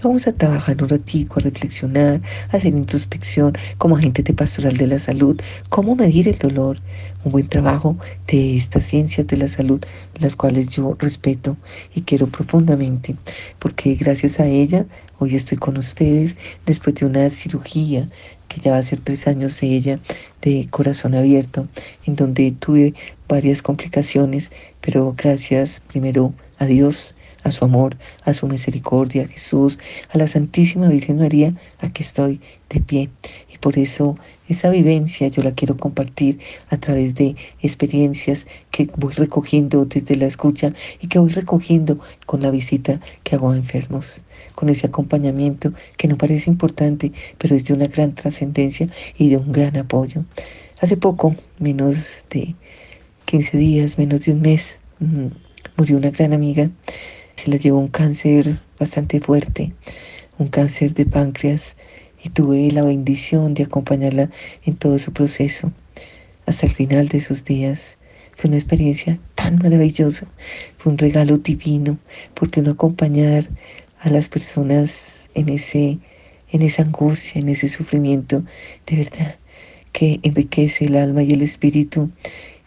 Vamos 0.04 0.28
a 0.28 0.32
trabajar 0.32 0.84
un 0.84 0.90
ratico, 0.90 1.40
a 1.40 1.44
reflexionar, 1.44 2.22
a 2.52 2.58
hacer 2.58 2.76
introspección 2.76 3.54
como 3.80 3.98
agente 3.98 4.22
de 4.22 4.32
pastoral 4.32 4.78
de 4.78 4.86
la 4.86 5.00
salud, 5.00 5.42
cómo 5.70 5.96
medir 5.96 6.28
el 6.28 6.38
dolor, 6.38 6.78
un 7.24 7.32
buen 7.32 7.48
trabajo 7.48 7.98
de 8.28 8.58
estas 8.58 8.86
ciencias 8.86 9.26
de 9.26 9.38
la 9.38 9.48
salud, 9.48 9.82
las 10.14 10.36
cuales 10.36 10.70
yo 10.70 10.96
respeto 11.00 11.58
y 11.96 12.02
quiero 12.02 12.28
profundamente, 12.28 13.16
porque 13.58 13.96
gracias 13.96 14.40
a 14.40 14.46
ellas 14.46 14.86
hoy 15.18 15.36
estoy 15.36 15.58
con 15.58 15.78
ustedes 15.78 16.38
después 16.68 16.96
de 16.96 17.08
una 17.08 17.28
cirugía 17.32 18.08
que 18.50 18.62
ya 18.62 18.74
va 18.74 18.78
a 18.78 18.84
ser 18.84 19.00
tres 19.00 19.26
años 19.26 19.60
de 19.60 19.68
ella, 19.68 20.00
de 20.44 20.68
corazón 20.70 21.16
abierto, 21.16 21.68
en 22.06 22.16
donde 22.16 22.52
tuve 22.52 22.94
varias 23.28 23.64
complicaciones, 23.64 24.52
pero 24.80 25.16
gracias 25.18 25.82
primero 25.88 26.34
a 26.60 26.66
Dios, 26.66 27.16
a 27.48 27.52
su 27.52 27.66
amor, 27.66 27.98
a 28.24 28.34
su 28.34 28.48
misericordia, 28.48 29.24
a 29.24 29.28
Jesús, 29.28 29.80
a 30.10 30.18
la 30.18 30.28
Santísima 30.28 30.88
Virgen 30.90 31.18
María, 31.18 31.54
aquí 31.80 32.04
estoy 32.04 32.42
de 32.70 32.82
pie. 32.82 33.10
Y 33.52 33.58
por 33.58 33.78
eso 33.78 34.18
esa 34.50 34.70
vivencia 34.70 35.28
yo 35.28 35.44
la 35.44 35.54
quiero 35.54 35.78
compartir 35.78 36.40
a 36.70 36.78
través 36.78 37.16
de 37.16 37.36
experiencias 37.62 38.48
que 38.72 38.90
voy 38.98 39.14
recogiendo 39.14 39.86
desde 39.86 40.16
la 40.16 40.26
escucha 40.26 40.74
y 41.02 41.08
que 41.08 41.20
voy 41.20 41.32
recogiendo 41.32 42.00
con 42.26 42.42
la 42.42 42.52
visita 42.52 43.00
que 43.24 43.36
hago 43.36 43.52
a 43.52 43.56
enfermos, 43.56 44.22
con 44.56 44.70
ese 44.70 44.88
acompañamiento 44.88 45.74
que 45.98 46.08
no 46.08 46.18
parece 46.18 46.50
importante, 46.50 47.12
pero 47.38 47.56
es 47.56 47.66
de 47.66 47.74
una 47.74 47.88
gran 47.88 48.14
trascendencia 48.14 48.90
y 49.18 49.30
de 49.30 49.38
un 49.38 49.52
gran 49.52 49.78
apoyo. 49.78 50.26
Hace 50.80 50.98
poco, 50.98 51.36
menos 51.60 52.08
de 52.30 52.56
15 53.26 53.58
días, 53.58 53.98
menos 53.98 54.22
de 54.22 54.34
un 54.34 54.42
mes, 54.42 54.78
mm, 55.00 55.28
murió 55.78 55.98
una 55.98 56.12
gran 56.12 56.34
amiga 56.34 56.70
se 57.38 57.50
la 57.50 57.58
llevó 57.58 57.80
un 57.80 57.88
cáncer 57.88 58.60
bastante 58.80 59.22
fuerte, 59.22 59.74
un 60.38 60.50
cáncer 60.50 60.94
de 60.94 61.06
páncreas, 61.06 61.78
y 62.24 62.30
tuve 62.30 62.70
la 62.72 62.84
bendición 62.84 63.54
de 63.54 63.64
acompañarla 63.64 64.30
en 64.66 64.76
todo 64.76 65.00
su 65.00 65.14
proceso 65.14 65.72
hasta 66.46 66.66
el 66.66 66.74
final 66.74 67.08
de 67.08 67.22
sus 67.22 67.46
días. 67.46 67.98
Fue 68.36 68.50
una 68.50 68.58
experiencia 68.58 69.20
tan 69.36 69.60
maravillosa, 69.60 70.28
fue 70.78 70.92
un 70.92 70.98
regalo 70.98 71.38
divino, 71.38 71.98
porque 72.34 72.62
no 72.62 72.72
acompañar 72.72 73.48
a 74.00 74.10
las 74.10 74.30
personas 74.30 75.30
en 75.34 75.50
ese 75.50 76.00
en 76.50 76.62
esa 76.62 76.84
angustia, 76.84 77.42
en 77.42 77.50
ese 77.50 77.68
sufrimiento, 77.68 78.44
de 78.86 78.96
verdad 78.96 79.36
que 79.92 80.20
enriquece 80.24 80.86
el 80.86 80.96
alma 80.96 81.24
y 81.24 81.32
el 81.32 81.42
espíritu 81.42 82.10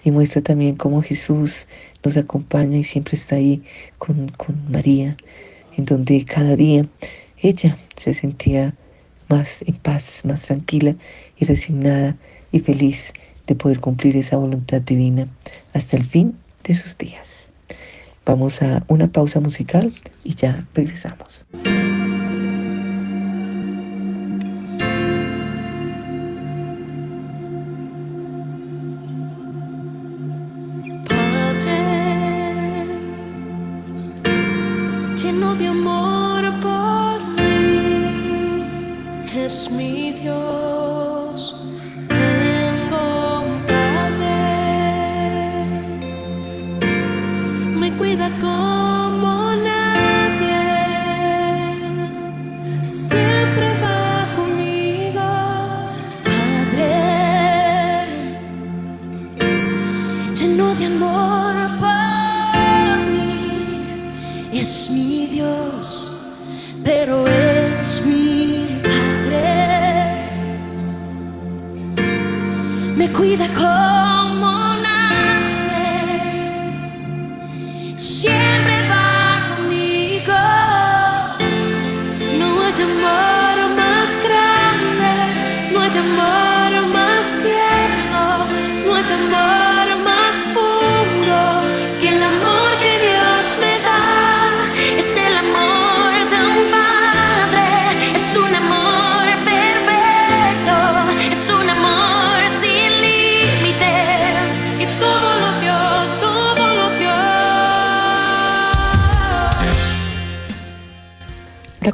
y 0.04 0.10
muestra 0.10 0.42
también 0.42 0.76
cómo 0.76 1.02
Jesús 1.02 1.68
nos 2.04 2.16
acompaña 2.16 2.78
y 2.78 2.84
siempre 2.84 3.16
está 3.16 3.36
ahí 3.36 3.62
con, 3.98 4.28
con 4.30 4.70
María, 4.70 5.16
en 5.76 5.84
donde 5.84 6.24
cada 6.24 6.56
día 6.56 6.86
ella 7.38 7.76
se 7.96 8.14
sentía 8.14 8.74
más 9.28 9.62
en 9.62 9.76
paz, 9.76 10.22
más 10.24 10.42
tranquila 10.42 10.94
y 11.38 11.44
resignada 11.44 12.16
y 12.52 12.60
feliz 12.60 13.12
de 13.46 13.54
poder 13.54 13.80
cumplir 13.80 14.16
esa 14.16 14.36
voluntad 14.36 14.80
divina 14.80 15.28
hasta 15.72 15.96
el 15.96 16.04
fin 16.04 16.36
de 16.64 16.74
sus 16.74 16.98
días. 16.98 17.50
Vamos 18.26 18.62
a 18.62 18.84
una 18.88 19.08
pausa 19.08 19.40
musical 19.40 19.92
y 20.24 20.34
ya 20.34 20.66
regresamos. 20.74 21.46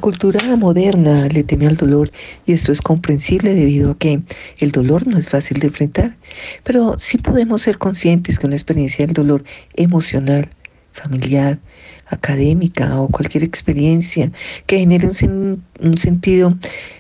Cultura 0.07 0.55
moderna 0.55 1.27
le 1.27 1.43
teme 1.43 1.67
al 1.67 1.75
dolor 1.75 2.13
y 2.47 2.53
esto 2.53 2.71
es 2.71 2.81
comprensible 2.81 3.55
debido 3.55 3.91
a 3.91 3.99
que 3.99 4.23
el 4.61 4.71
dolor 4.71 5.05
no 5.05 5.19
es 5.19 5.31
fácil 5.31 5.59
de 5.59 5.67
enfrentar, 5.67 6.17
pero 6.63 6.95
sí 6.97 7.19
podemos 7.19 7.63
ser 7.63 7.77
conscientes 7.77 8.39
que 8.39 8.47
una 8.47 8.55
experiencia 8.55 9.05
del 9.05 9.15
dolor 9.15 9.43
emocional, 9.75 10.49
familiar, 10.93 11.59
académica 12.07 13.01
o 13.01 13.09
cualquier 13.09 13.43
experiencia 13.43 14.31
que 14.67 14.79
genere 14.79 15.09
un, 15.09 15.65
un 15.81 15.99
sentido 15.99 16.57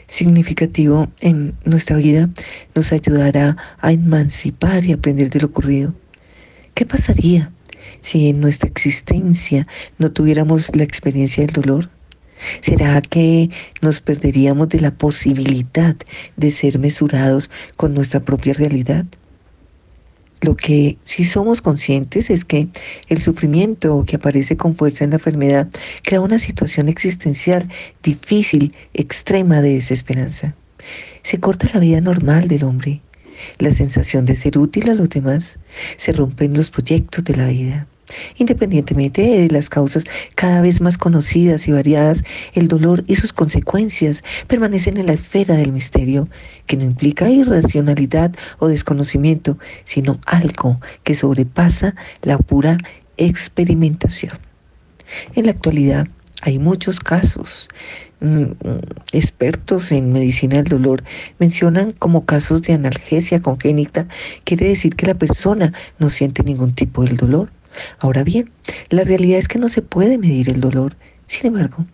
significativo 0.09 1.07
en 1.21 1.55
nuestra 1.65 1.99
vida 1.99 2.29
nos 2.75 2.91
ayudará 2.91 3.57
a 3.79 3.93
emancipar 3.93 4.85
y 4.85 4.93
aprender 4.93 5.31
de 5.31 5.43
lo 5.43 5.47
ocurrido. 5.47 5.95
¿Qué 6.75 6.85
pasaría 6.85 7.53
si 8.01 8.31
en 8.31 8.41
nuestra 8.41 8.69
existencia 8.69 9.65
no 9.97 10.11
tuviéramos 10.11 10.75
la 10.75 10.83
experiencia 10.83 11.47
del 11.47 11.55
dolor? 11.55 11.96
¿Será 12.61 13.01
que 13.01 13.51
nos 13.83 14.01
perderíamos 14.01 14.69
de 14.69 14.81
la 14.81 14.93
posibilidad 14.93 15.97
de 16.37 16.51
ser 16.51 16.79
mesurados 16.79 17.51
con 17.77 17.95
nuestra 17.95 18.21
propia 18.21 18.55
realidad? 18.55 19.07
Lo 20.43 20.55
que 20.55 20.99
sí 21.05 21.25
somos 21.25 21.63
conscientes 21.63 22.29
es 22.31 22.45
que 22.45 22.69
el 23.09 23.21
sufrimiento 23.21 24.05
que 24.07 24.17
aparece 24.17 24.57
con 24.57 24.75
fuerza 24.75 25.05
en 25.05 25.11
la 25.11 25.17
enfermedad 25.17 25.69
crea 26.03 26.21
una 26.21 26.39
situación 26.39 26.89
existencial 26.89 27.69
difícil, 28.03 28.75
extrema 28.93 29.63
de 29.63 29.75
desesperanza. 29.75 30.55
Se 31.23 31.41
corta 31.41 31.69
la 31.73 31.81
vida 31.81 32.01
normal 32.01 32.49
del 32.49 32.65
hombre, 32.65 33.01
la 33.59 33.71
sensación 33.71 34.27
de 34.27 34.37
ser 34.37 34.59
útil 34.59 34.91
a 34.91 34.95
los 34.95 35.09
demás, 35.09 35.59
se 35.97 36.13
rompen 36.13 36.55
los 36.55 36.71
proyectos 36.71 37.25
de 37.25 37.35
la 37.35 37.47
vida. 37.47 37.87
Independientemente 38.37 39.23
de 39.23 39.51
las 39.51 39.69
causas 39.69 40.05
cada 40.35 40.61
vez 40.61 40.81
más 40.81 40.99
conocidas 40.99 41.67
y 41.67 41.73
variadas, 41.73 42.25
el 42.55 42.69
dolor 42.69 43.05
y 43.07 43.17
sus 43.17 43.33
consecuencias 43.33 44.23
permanecen 44.47 44.97
en 44.97 45.07
la 45.07 45.13
esfera 45.13 45.57
del 45.57 45.73
misterio, 45.73 46.29
que 46.67 46.77
no 46.77 46.85
implica 46.85 47.29
irracionalidad 47.31 48.35
o 48.59 48.69
desconocimiento, 48.69 49.59
sino 49.85 50.21
algo 50.27 50.81
que 51.03 51.15
sobrepasa 51.15 51.95
la 52.23 52.39
pura 52.39 52.79
experimentación. 53.17 54.39
En 55.35 55.47
la 55.47 55.53
actualidad 55.53 56.07
hay 56.43 56.59
muchos 56.59 57.01
casos. 57.01 57.69
Mm, 58.21 58.43
mm, 58.43 58.81
expertos 59.13 59.93
en 59.93 60.13
medicina 60.13 60.57
del 60.57 60.65
dolor 60.65 61.05
mencionan 61.39 61.93
como 61.93 62.25
casos 62.25 62.63
de 62.63 62.73
analgesia 62.73 63.41
congénita, 63.41 64.07
quiere 64.45 64.69
decir 64.69 64.97
que 64.97 65.07
la 65.07 65.15
persona 65.15 65.75
no 65.99 66.09
siente 66.09 66.43
ningún 66.43 66.75
tipo 66.75 67.05
de 67.05 67.15
dolor 67.15 67.51
Ahora 67.99 68.25
bien, 68.25 68.51
la 68.91 69.05
realidad 69.05 69.39
es 69.39 69.49
que 69.49 69.59
no 69.59 69.69
se 69.69 69.83
puede 69.83 70.19
medir 70.19 70.49
el 70.49 70.61
dolor. 70.61 70.97
Sin 71.29 71.47
embargo, 71.47 71.85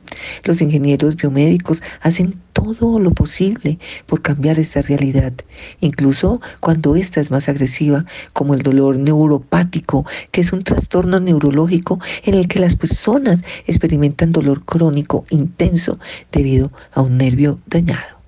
los 0.44 0.60
ingenieros 0.60 1.16
biomédicos 1.16 1.82
hacen 2.02 2.38
todo 2.52 2.98
lo 2.98 3.12
posible 3.12 3.78
por 4.06 4.20
cambiar 4.20 4.58
esta 4.58 4.82
realidad, 4.82 5.32
incluso 5.80 6.42
cuando 6.60 6.96
esta 6.96 7.20
es 7.20 7.30
más 7.30 7.48
agresiva, 7.48 8.04
como 8.34 8.52
el 8.52 8.60
dolor 8.60 8.96
neuropático, 8.98 10.04
que 10.32 10.42
es 10.42 10.52
un 10.52 10.64
trastorno 10.64 11.18
neurológico 11.18 11.98
en 12.24 12.34
el 12.34 12.46
que 12.46 12.58
las 12.58 12.76
personas 12.76 13.42
experimentan 13.66 14.32
dolor 14.32 14.66
crónico 14.66 15.24
intenso 15.30 15.98
debido 16.30 16.70
a 16.92 17.00
un 17.00 17.16
nervio 17.16 17.58
dañado. 17.66 18.21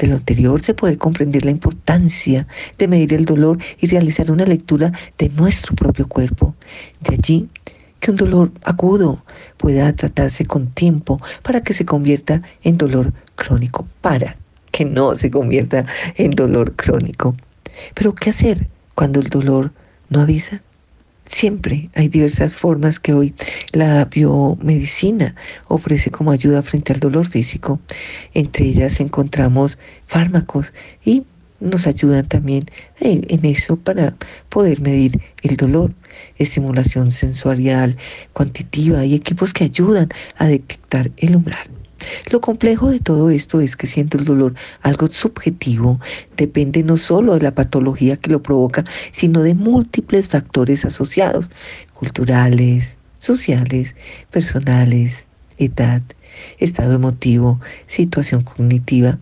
De 0.00 0.06
lo 0.06 0.16
anterior 0.16 0.62
se 0.62 0.72
puede 0.72 0.96
comprender 0.96 1.44
la 1.44 1.50
importancia 1.50 2.46
de 2.78 2.88
medir 2.88 3.12
el 3.12 3.26
dolor 3.26 3.58
y 3.78 3.86
realizar 3.86 4.30
una 4.30 4.46
lectura 4.46 4.92
de 5.18 5.28
nuestro 5.28 5.76
propio 5.76 6.08
cuerpo. 6.08 6.54
De 7.00 7.16
allí 7.16 7.50
que 7.98 8.10
un 8.10 8.16
dolor 8.16 8.50
agudo 8.64 9.22
pueda 9.58 9.92
tratarse 9.92 10.46
con 10.46 10.68
tiempo 10.68 11.20
para 11.42 11.62
que 11.62 11.74
se 11.74 11.84
convierta 11.84 12.40
en 12.62 12.78
dolor 12.78 13.12
crónico, 13.34 13.86
para 14.00 14.38
que 14.72 14.86
no 14.86 15.14
se 15.16 15.30
convierta 15.30 15.84
en 16.16 16.30
dolor 16.30 16.76
crónico. 16.76 17.36
Pero 17.94 18.14
¿qué 18.14 18.30
hacer 18.30 18.68
cuando 18.94 19.20
el 19.20 19.26
dolor 19.26 19.70
no 20.08 20.22
avisa? 20.22 20.62
Siempre 21.30 21.90
hay 21.94 22.08
diversas 22.08 22.56
formas 22.56 22.98
que 22.98 23.12
hoy 23.12 23.34
la 23.72 24.04
biomedicina 24.06 25.36
ofrece 25.68 26.10
como 26.10 26.32
ayuda 26.32 26.60
frente 26.60 26.92
al 26.92 26.98
dolor 26.98 27.28
físico. 27.28 27.78
Entre 28.34 28.66
ellas 28.66 28.98
encontramos 28.98 29.78
fármacos 30.06 30.74
y 31.04 31.22
nos 31.60 31.86
ayudan 31.86 32.26
también 32.26 32.64
en 32.98 33.44
eso 33.44 33.76
para 33.76 34.16
poder 34.48 34.80
medir 34.80 35.20
el 35.42 35.56
dolor, 35.56 35.94
estimulación 36.36 37.12
sensorial, 37.12 37.96
cuantitativa 38.32 39.04
y 39.04 39.14
equipos 39.14 39.52
que 39.52 39.64
ayudan 39.64 40.08
a 40.36 40.48
detectar 40.48 41.12
el 41.16 41.36
umbral. 41.36 41.79
Lo 42.30 42.40
complejo 42.40 42.90
de 42.90 43.00
todo 43.00 43.30
esto 43.30 43.60
es 43.60 43.76
que 43.76 43.86
siendo 43.86 44.18
el 44.18 44.24
dolor 44.24 44.54
algo 44.82 45.08
subjetivo, 45.08 46.00
depende 46.36 46.82
no 46.82 46.96
solo 46.96 47.34
de 47.34 47.40
la 47.40 47.54
patología 47.54 48.16
que 48.16 48.30
lo 48.30 48.42
provoca, 48.42 48.84
sino 49.12 49.42
de 49.42 49.54
múltiples 49.54 50.28
factores 50.28 50.84
asociados, 50.84 51.50
culturales, 51.94 52.98
sociales, 53.18 53.94
personales, 54.30 55.28
edad, 55.58 56.02
estado 56.58 56.94
emotivo, 56.94 57.60
situación 57.86 58.42
cognitiva 58.42 59.18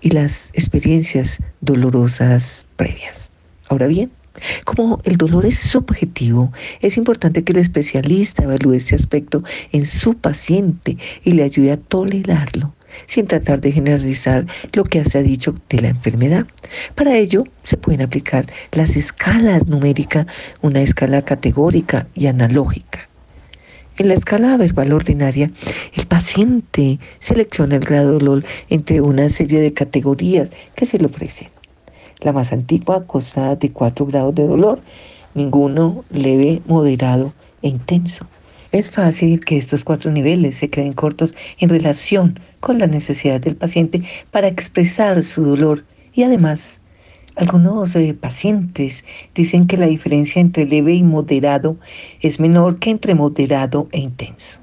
y 0.00 0.10
las 0.10 0.50
experiencias 0.52 1.40
dolorosas 1.60 2.66
previas. 2.76 3.30
Ahora 3.68 3.86
bien, 3.86 4.10
como 4.64 5.00
el 5.04 5.16
dolor 5.16 5.46
es 5.46 5.58
subjetivo, 5.58 6.52
es 6.80 6.96
importante 6.96 7.44
que 7.44 7.52
el 7.52 7.58
especialista 7.58 8.44
evalúe 8.44 8.74
este 8.74 8.94
aspecto 8.94 9.42
en 9.72 9.86
su 9.86 10.14
paciente 10.14 10.96
y 11.24 11.32
le 11.32 11.42
ayude 11.42 11.72
a 11.72 11.76
tolerarlo 11.76 12.74
sin 13.06 13.26
tratar 13.26 13.60
de 13.60 13.72
generalizar 13.72 14.46
lo 14.72 14.84
que 14.84 15.04
se 15.04 15.18
ha 15.18 15.22
dicho 15.22 15.54
de 15.68 15.80
la 15.80 15.88
enfermedad. 15.88 16.46
Para 16.94 17.16
ello 17.16 17.44
se 17.62 17.76
pueden 17.76 18.02
aplicar 18.02 18.46
las 18.72 18.96
escalas 18.96 19.66
numéricas, 19.66 20.26
una 20.62 20.80
escala 20.80 21.22
categórica 21.22 22.06
y 22.14 22.26
analógica. 22.26 23.08
En 23.98 24.08
la 24.08 24.14
escala 24.14 24.56
verbal 24.58 24.92
ordinaria, 24.92 25.50
el 25.94 26.06
paciente 26.06 26.98
selecciona 27.18 27.76
el 27.76 27.84
grado 27.84 28.08
de 28.08 28.18
dolor 28.18 28.44
entre 28.68 29.00
una 29.00 29.28
serie 29.30 29.60
de 29.60 29.72
categorías 29.72 30.52
que 30.74 30.84
se 30.84 30.98
le 30.98 31.06
ofrecen. 31.06 31.48
La 32.20 32.32
más 32.32 32.52
antigua 32.52 33.06
consta 33.06 33.56
de 33.56 33.70
4 33.70 34.06
grados 34.06 34.34
de 34.34 34.46
dolor, 34.46 34.80
ninguno 35.34 36.04
leve, 36.10 36.62
moderado 36.66 37.32
e 37.62 37.68
intenso. 37.68 38.26
Es 38.72 38.90
fácil 38.90 39.40
que 39.40 39.56
estos 39.56 39.84
cuatro 39.84 40.10
niveles 40.10 40.56
se 40.56 40.68
queden 40.68 40.92
cortos 40.92 41.34
en 41.58 41.68
relación 41.68 42.40
con 42.60 42.78
la 42.78 42.86
necesidad 42.86 43.40
del 43.40 43.56
paciente 43.56 44.02
para 44.30 44.48
expresar 44.48 45.22
su 45.22 45.44
dolor 45.44 45.84
y 46.12 46.24
además 46.24 46.80
algunos 47.36 47.94
eh, 47.94 48.14
pacientes 48.14 49.04
dicen 49.34 49.66
que 49.66 49.76
la 49.76 49.86
diferencia 49.86 50.40
entre 50.40 50.64
leve 50.64 50.94
y 50.94 51.02
moderado 51.02 51.76
es 52.22 52.40
menor 52.40 52.78
que 52.78 52.90
entre 52.90 53.14
moderado 53.14 53.88
e 53.92 53.98
intenso. 53.98 54.58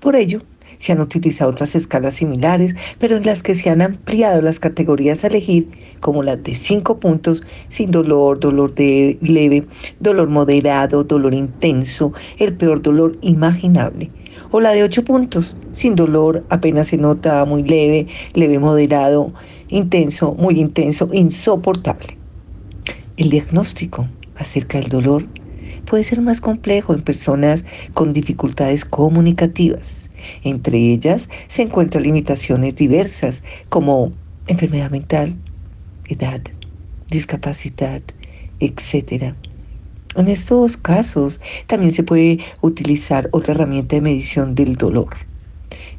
Por 0.00 0.16
ello, 0.16 0.42
se 0.78 0.92
han 0.92 1.00
utilizado 1.00 1.50
otras 1.50 1.74
escalas 1.74 2.14
similares, 2.14 2.74
pero 2.98 3.16
en 3.16 3.24
las 3.24 3.42
que 3.42 3.54
se 3.54 3.70
han 3.70 3.82
ampliado 3.82 4.40
las 4.42 4.58
categorías 4.58 5.24
a 5.24 5.28
elegir, 5.28 5.68
como 6.00 6.22
las 6.22 6.42
de 6.42 6.54
cinco 6.54 6.98
puntos, 6.98 7.42
sin 7.68 7.90
dolor, 7.90 8.40
dolor 8.40 8.74
leve, 8.76 9.66
dolor 10.00 10.28
moderado, 10.28 11.04
dolor 11.04 11.34
intenso, 11.34 12.12
el 12.38 12.54
peor 12.56 12.82
dolor 12.82 13.12
imaginable. 13.22 14.10
O 14.50 14.60
la 14.60 14.72
de 14.72 14.84
ocho 14.84 15.04
puntos, 15.04 15.56
sin 15.72 15.96
dolor, 15.96 16.44
apenas 16.50 16.88
se 16.88 16.96
nota, 16.96 17.44
muy 17.44 17.62
leve, 17.62 18.06
leve 18.34 18.58
moderado, 18.58 19.32
intenso, 19.68 20.34
muy 20.34 20.60
intenso, 20.60 21.08
insoportable. 21.12 22.16
El 23.16 23.30
diagnóstico 23.30 24.06
acerca 24.36 24.78
del 24.78 24.88
dolor 24.88 25.26
puede 25.86 26.04
ser 26.04 26.20
más 26.20 26.40
complejo 26.40 26.92
en 26.92 27.02
personas 27.02 27.64
con 27.94 28.12
dificultades 28.12 28.84
comunicativas. 28.84 30.10
Entre 30.42 30.76
ellas 30.76 31.30
se 31.48 31.62
encuentran 31.62 32.02
limitaciones 32.02 32.76
diversas 32.76 33.42
como 33.70 34.12
enfermedad 34.46 34.90
mental, 34.90 35.36
edad, 36.08 36.42
discapacidad, 37.08 38.02
etc. 38.60 39.34
En 40.14 40.28
estos 40.28 40.76
casos 40.76 41.40
también 41.66 41.92
se 41.92 42.02
puede 42.02 42.40
utilizar 42.60 43.28
otra 43.32 43.54
herramienta 43.54 43.96
de 43.96 44.02
medición 44.02 44.54
del 44.54 44.76
dolor. 44.76 45.16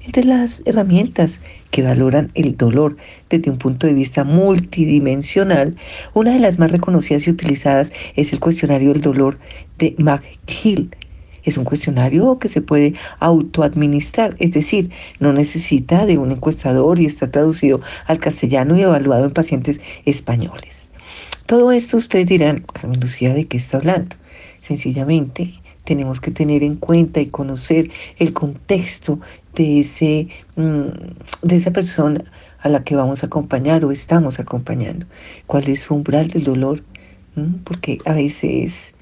Entre 0.06 0.24
las 0.24 0.62
herramientas 0.66 1.40
que 1.72 1.82
valoran 1.82 2.32
el 2.34 2.56
dolor 2.56 2.98
desde 3.30 3.52
un 3.52 3.58
punto 3.58 3.88
de 3.88 3.94
vista 3.94 4.24
multidimensional, 4.24 5.76
una 6.14 6.34
de 6.34 6.40
las 6.40 6.60
más 6.60 6.72
reconocidas 6.72 7.28
y 7.28 7.32
utilizadas 7.32 7.92
es 8.16 8.32
el 8.34 8.40
cuestionario 8.40 8.94
del 8.94 9.02
dolor 9.02 9.38
de 9.78 9.96
McGill. 9.98 10.96
Es 11.44 11.58
un 11.58 11.64
cuestionario 11.64 12.40
que 12.40 12.50
se 12.50 12.62
puede 12.62 12.94
autoadministrar, 13.20 14.36
es 14.40 14.52
decir, 14.52 14.90
no 15.20 15.32
necesita 15.32 16.06
de 16.06 16.18
un 16.18 16.32
encuestador 16.32 17.00
y 17.00 17.06
está 17.06 17.32
traducido 17.32 17.80
al 18.06 18.20
castellano 18.20 18.78
y 18.78 18.82
evaluado 18.82 19.26
en 19.26 19.32
pacientes 19.32 19.80
españoles. 20.06 20.90
Todo 21.46 21.72
esto 21.72 21.96
ustedes 21.96 22.26
dirán, 22.26 22.66
Carmen 22.74 23.00
Lucía, 23.00 23.34
¿de 23.34 23.46
qué 23.46 23.56
está 23.56 23.78
hablando? 23.78 24.18
Sencillamente 24.60 25.54
tenemos 25.88 26.20
que 26.20 26.32
tener 26.32 26.64
en 26.64 26.76
cuenta 26.76 27.22
y 27.22 27.28
conocer 27.28 27.90
el 28.20 28.34
contexto 28.34 29.22
de, 29.56 29.80
ese, 29.80 30.28
mm, 30.58 31.48
de 31.48 31.56
esa 31.56 31.72
persona 31.72 32.26
a 32.60 32.68
la 32.68 32.84
que 32.84 32.94
vamos 32.94 33.24
a 33.24 33.28
acompañar 33.28 33.86
o 33.86 33.92
estamos 33.92 34.38
acompañando. 34.38 35.06
¿Cuál 35.46 35.70
es 35.70 35.80
su 35.80 35.96
umbral 35.96 36.28
del 36.28 36.44
dolor? 36.44 36.84
¿Mm? 37.36 37.64
Porque 37.64 38.00
a 38.04 38.14
veces 38.14 38.96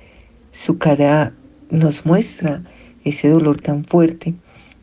su 0.52 0.78
cara 0.78 1.34
nos 1.72 2.06
muestra 2.06 2.62
ese 3.04 3.30
dolor 3.30 3.60
tan 3.60 3.84
fuerte 3.84 4.36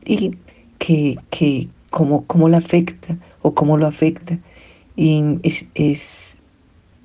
y 0.05 0.33
que, 0.79 1.21
que 1.31 1.69
cómo, 1.91 2.27
cómo 2.27 2.49
la 2.49 2.59
afecta 2.59 3.17
o 3.43 3.55
cómo 3.55 3.77
lo 3.77 3.87
afecta. 3.87 4.41
Y 4.97 5.23
es, 5.45 5.67
es 5.75 6.41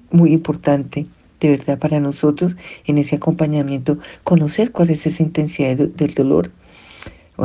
muy 0.09 0.33
importante 0.33 1.05
de 1.39 1.49
verdad 1.49 1.77
para 1.79 1.99
nosotros 1.99 2.55
en 2.85 2.97
ese 2.97 3.15
acompañamiento 3.15 3.97
conocer 4.23 4.71
cuál 4.71 4.89
es 4.89 5.05
esa 5.05 5.23
intensidad 5.23 5.75
del 5.75 6.13
dolor 6.13 6.51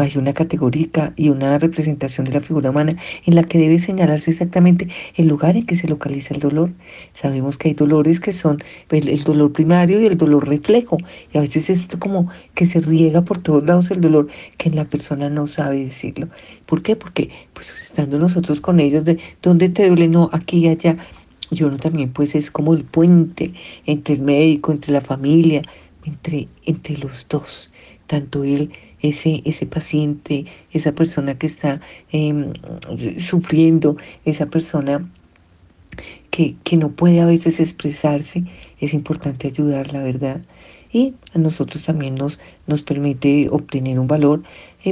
hay 0.00 0.16
una 0.16 0.32
categórica 0.32 1.12
y 1.16 1.28
una 1.28 1.58
representación 1.58 2.24
de 2.26 2.32
la 2.32 2.40
figura 2.40 2.70
humana 2.70 2.96
en 3.26 3.34
la 3.34 3.44
que 3.44 3.58
debe 3.58 3.78
señalarse 3.78 4.30
exactamente 4.30 4.88
el 5.16 5.28
lugar 5.28 5.56
en 5.56 5.66
que 5.66 5.76
se 5.76 5.88
localiza 5.88 6.34
el 6.34 6.40
dolor. 6.40 6.70
Sabemos 7.12 7.58
que 7.58 7.68
hay 7.68 7.74
dolores 7.74 8.20
que 8.20 8.32
son 8.32 8.62
el, 8.90 9.24
dolor 9.24 9.52
primario 9.52 10.00
y 10.00 10.06
el 10.06 10.16
dolor 10.16 10.48
reflejo, 10.48 10.98
y 11.32 11.38
a 11.38 11.40
veces 11.40 11.70
es 11.70 11.88
como 11.98 12.28
que 12.54 12.66
se 12.66 12.80
riega 12.80 13.22
por 13.22 13.38
todos 13.38 13.64
lados 13.64 13.90
el 13.90 14.00
dolor 14.00 14.28
que 14.56 14.70
la 14.70 14.84
persona 14.84 15.28
no 15.28 15.46
sabe 15.46 15.84
decirlo. 15.84 16.28
¿Por 16.66 16.82
qué? 16.82 16.96
Porque 16.96 17.30
pues 17.52 17.74
estando 17.82 18.18
nosotros 18.18 18.60
con 18.60 18.80
ellos, 18.80 19.04
de 19.04 19.18
dónde 19.42 19.68
te 19.68 19.88
duele, 19.88 20.08
no, 20.08 20.30
aquí 20.32 20.58
y 20.58 20.68
allá. 20.68 20.96
Yo 21.52 21.70
no 21.70 21.76
también 21.76 22.12
pues 22.12 22.34
es 22.34 22.50
como 22.50 22.74
el 22.74 22.84
puente 22.84 23.52
entre 23.86 24.14
el 24.14 24.22
médico, 24.22 24.72
entre 24.72 24.92
la 24.92 25.00
familia, 25.00 25.62
entre, 26.04 26.48
entre 26.64 26.96
los 26.96 27.28
dos, 27.28 27.70
tanto 28.06 28.42
él 28.42 28.72
ese, 29.02 29.42
ese 29.44 29.66
paciente, 29.66 30.46
esa 30.72 30.92
persona 30.92 31.38
que 31.38 31.46
está 31.46 31.80
em, 32.10 32.52
sufriendo, 33.18 33.96
esa 34.24 34.46
persona 34.46 35.08
que, 36.30 36.56
no 36.76 36.90
puede 36.92 37.20
a 37.20 37.26
veces 37.26 37.60
expresarse, 37.60 38.44
es 38.80 38.94
importante 38.94 39.48
ayudar, 39.48 39.92
la 39.92 40.02
verdad. 40.02 40.40
Y 40.90 41.14
a 41.34 41.38
nosotros 41.38 41.84
también 41.84 42.14
nos, 42.14 42.40
nos 42.66 42.82
permite 42.82 43.48
obtener 43.50 43.98
un 43.98 44.06
valor 44.06 44.42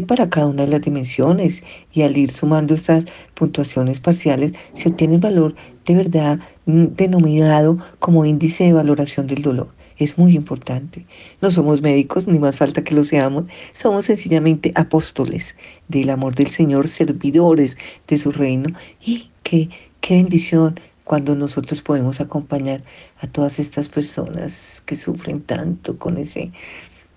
para 0.06 0.30
cada 0.30 0.46
una 0.46 0.64
de 0.64 0.68
las 0.72 0.82
dimensiones. 0.82 1.64
Y 1.92 2.02
al 2.02 2.16
ir 2.16 2.30
sumando 2.30 2.74
estas 2.74 3.04
puntuaciones 3.34 4.00
parciales 4.00 4.52
se 4.72 4.88
obtiene 4.88 5.14
el 5.14 5.20
valor 5.20 5.54
de 5.86 5.94
verdad 5.94 6.38
mm, 6.66 6.86
denominado 6.96 7.78
como 7.98 8.24
índice 8.24 8.64
de 8.64 8.72
valoración 8.72 9.26
del 9.26 9.42
dolor. 9.42 9.68
Es 9.98 10.16
muy 10.16 10.34
importante. 10.34 11.04
No 11.42 11.50
somos 11.50 11.82
médicos, 11.82 12.26
ni 12.26 12.38
más 12.38 12.56
falta 12.56 12.82
que 12.82 12.94
lo 12.94 13.04
seamos, 13.04 13.44
somos 13.74 14.06
sencillamente 14.06 14.72
apóstoles 14.74 15.56
del 15.88 16.08
amor 16.08 16.34
del 16.34 16.48
Señor, 16.48 16.88
servidores 16.88 17.76
de 18.08 18.16
su 18.16 18.32
reino. 18.32 18.70
Y 19.04 19.30
qué, 19.42 19.68
qué 20.00 20.14
bendición 20.14 20.80
cuando 21.04 21.34
nosotros 21.34 21.82
podemos 21.82 22.20
acompañar 22.20 22.82
a 23.20 23.26
todas 23.26 23.58
estas 23.58 23.88
personas 23.88 24.80
que 24.86 24.94
sufren 24.94 25.40
tanto 25.40 25.98
con 25.98 26.16
ese 26.16 26.52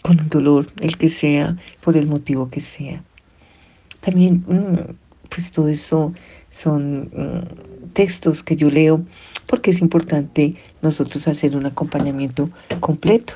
con 0.04 0.20
un 0.20 0.30
dolor, 0.30 0.68
el 0.82 0.98
que 0.98 1.10
sea, 1.10 1.58
por 1.82 1.98
el 1.98 2.08
motivo 2.08 2.50
que 2.50 2.62
sea. 2.62 3.02
También, 4.02 4.44
mm, 4.48 4.94
pues 5.30 5.52
todo 5.52 5.70
eso 5.70 6.14
son 6.52 7.06
mm, 7.06 7.94
textos 7.94 8.44
que 8.44 8.56
yo 8.56 8.70
leo 8.70 9.04
porque 9.48 9.72
es 9.72 9.82
importante 9.82 10.56
nosotros 10.82 11.28
hacer 11.28 11.56
un 11.58 11.66
acompañamiento 11.66 12.50
completo. 12.80 13.36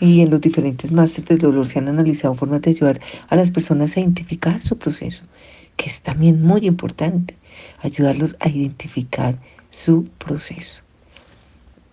Y 0.00 0.20
en 0.20 0.30
los 0.30 0.40
diferentes 0.40 0.92
másteres 0.92 1.28
del 1.28 1.38
dolor 1.38 1.66
se 1.66 1.78
han 1.78 1.88
analizado 1.88 2.34
formas 2.34 2.62
de 2.62 2.70
ayudar 2.70 3.00
a 3.28 3.36
las 3.36 3.50
personas 3.50 3.96
a 3.96 4.00
identificar 4.00 4.60
su 4.60 4.76
proceso, 4.76 5.22
que 5.76 5.86
es 5.86 6.02
también 6.02 6.42
muy 6.42 6.66
importante, 6.66 7.36
ayudarlos 7.82 8.36
a 8.40 8.48
identificar 8.48 9.38
su 9.70 10.06
proceso. 10.18 10.82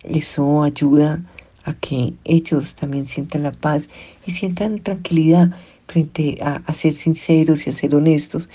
Eso 0.04 0.62
ayuda 0.62 1.20
a 1.66 1.74
que 1.74 2.14
ellos 2.24 2.76
también 2.76 3.04
sientan 3.04 3.42
la 3.42 3.52
paz 3.52 3.90
y 4.24 4.30
sientan 4.30 4.78
tranquilidad 4.78 5.50
frente 5.88 6.38
a, 6.40 6.72
ser 6.72 6.94
sinceros 6.94 7.66
y 7.66 7.70
a 7.70 7.72
ser 7.72 7.94
honestos 7.94 8.48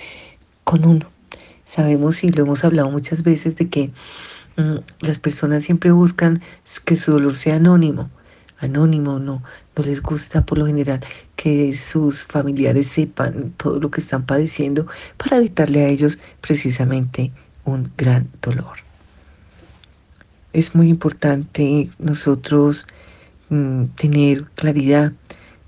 con 0.64 0.86
uno. 0.86 1.08
Sabemos 1.66 2.24
y 2.24 2.32
lo 2.32 2.44
hemos 2.44 2.64
hablado 2.64 2.90
muchas 2.90 3.24
veces 3.24 3.56
de 3.58 3.70
que 3.70 3.92
mm, 4.58 4.78
las 5.02 5.20
personas 5.20 5.64
siempre 5.64 5.92
buscan 5.92 6.42
que 6.86 6.96
su 6.96 7.12
dolor 7.12 7.36
sea 7.36 7.58
anónimo. 7.58 8.10
Anónimo, 8.60 9.20
no, 9.20 9.44
no 9.76 9.84
les 9.84 10.02
gusta 10.02 10.46
por 10.46 10.58
lo 10.58 10.68
general 10.68 11.02
que 11.36 11.74
sus 11.74 12.26
familiares 12.26 12.88
sepan 12.88 13.54
todo 13.58 13.80
lo 13.80 13.90
que 13.92 14.00
están 14.00 14.26
padeciendo 14.26 14.88
para 15.18 15.38
evitarle 15.38 15.84
a 15.84 15.88
ellos 15.88 16.20
precisamente 16.42 17.32
un 17.66 17.92
gran 17.98 18.30
dolor. 18.42 18.78
Es 20.54 20.76
muy 20.76 20.90
importante 20.90 21.90
nosotros 21.98 22.86
mm, 23.52 23.84
tener 23.96 24.46
claridad 24.56 25.14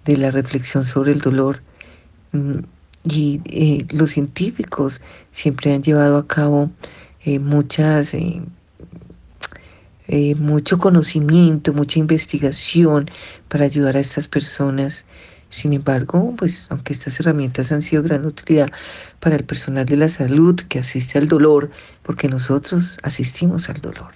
de 0.06 0.18
la 0.18 0.32
reflexión 0.32 0.84
sobre 0.84 1.12
el 1.12 1.22
dolor 1.22 1.62
mm, 2.32 2.58
y 3.08 3.42
eh, 3.46 3.86
los 3.92 4.10
científicos 4.10 5.02
siempre 5.32 5.74
han 5.74 5.84
llevado 5.84 6.18
a 6.18 6.28
cabo 6.28 6.72
eh, 7.24 7.38
muchas 7.38 8.16
eh, 8.16 8.42
mucho 10.36 10.80
conocimiento, 10.80 11.74
mucha 11.74 12.00
investigación 12.00 13.12
para 13.48 13.66
ayudar 13.66 13.96
a 13.98 14.00
estas 14.00 14.28
personas 14.28 15.06
sin 15.54 15.74
embargo, 15.74 16.34
pues 16.36 16.66
aunque 16.70 16.94
estas 16.94 17.20
herramientas 17.20 17.72
han 17.72 17.84
sido 17.84 18.02
gran 18.02 18.26
utilidad 18.26 18.72
para 19.20 19.36
el 19.36 19.44
personal 19.44 19.86
de 19.86 19.98
la 19.98 20.10
salud 20.10 20.56
que 20.56 20.80
asiste 20.80 21.20
al 21.20 21.28
dolor, 21.28 21.70
porque 22.02 22.28
nosotros 22.28 22.98
asistimos 23.04 23.70
al 23.70 23.80
dolor. 23.80 24.14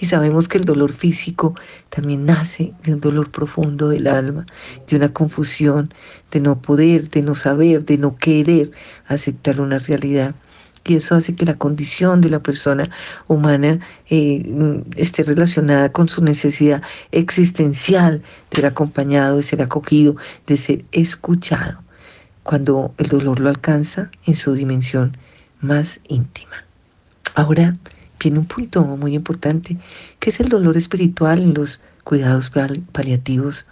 Y 0.00 0.06
sabemos 0.06 0.48
que 0.48 0.58
el 0.58 0.64
dolor 0.64 0.92
físico 0.92 1.54
también 1.88 2.26
nace 2.26 2.72
de 2.84 2.94
un 2.94 3.00
dolor 3.00 3.30
profundo 3.30 3.88
del 3.88 4.06
alma, 4.06 4.46
de 4.88 4.96
una 4.96 5.12
confusión, 5.12 5.92
de 6.30 6.40
no 6.40 6.60
poder, 6.60 7.10
de 7.10 7.22
no 7.22 7.34
saber, 7.34 7.84
de 7.84 7.98
no 7.98 8.16
querer 8.16 8.70
aceptar 9.06 9.60
una 9.60 9.78
realidad 9.78 10.34
y 10.88 10.96
eso 10.96 11.14
hace 11.14 11.34
que 11.34 11.44
la 11.44 11.54
condición 11.54 12.20
de 12.22 12.30
la 12.30 12.40
persona 12.40 12.90
humana 13.26 13.80
eh, 14.08 14.82
esté 14.96 15.22
relacionada 15.22 15.92
con 15.92 16.08
su 16.08 16.24
necesidad 16.24 16.82
existencial 17.12 18.22
de 18.50 18.56
ser 18.56 18.66
acompañado, 18.66 19.36
de 19.36 19.42
ser 19.42 19.60
acogido, 19.60 20.16
de 20.46 20.56
ser 20.56 20.84
escuchado, 20.92 21.82
cuando 22.42 22.94
el 22.96 23.08
dolor 23.08 23.38
lo 23.38 23.50
alcanza 23.50 24.10
en 24.24 24.34
su 24.34 24.54
dimensión 24.54 25.16
más 25.60 26.00
íntima. 26.08 26.64
Ahora 27.34 27.76
viene 28.20 28.38
un 28.38 28.46
punto 28.46 28.84
muy 28.84 29.14
importante, 29.14 29.76
que 30.18 30.30
es 30.30 30.40
el 30.40 30.48
dolor 30.48 30.76
espiritual 30.76 31.40
en 31.40 31.54
los 31.54 31.80
cuidados 32.04 32.50
paliativos. 32.92 33.66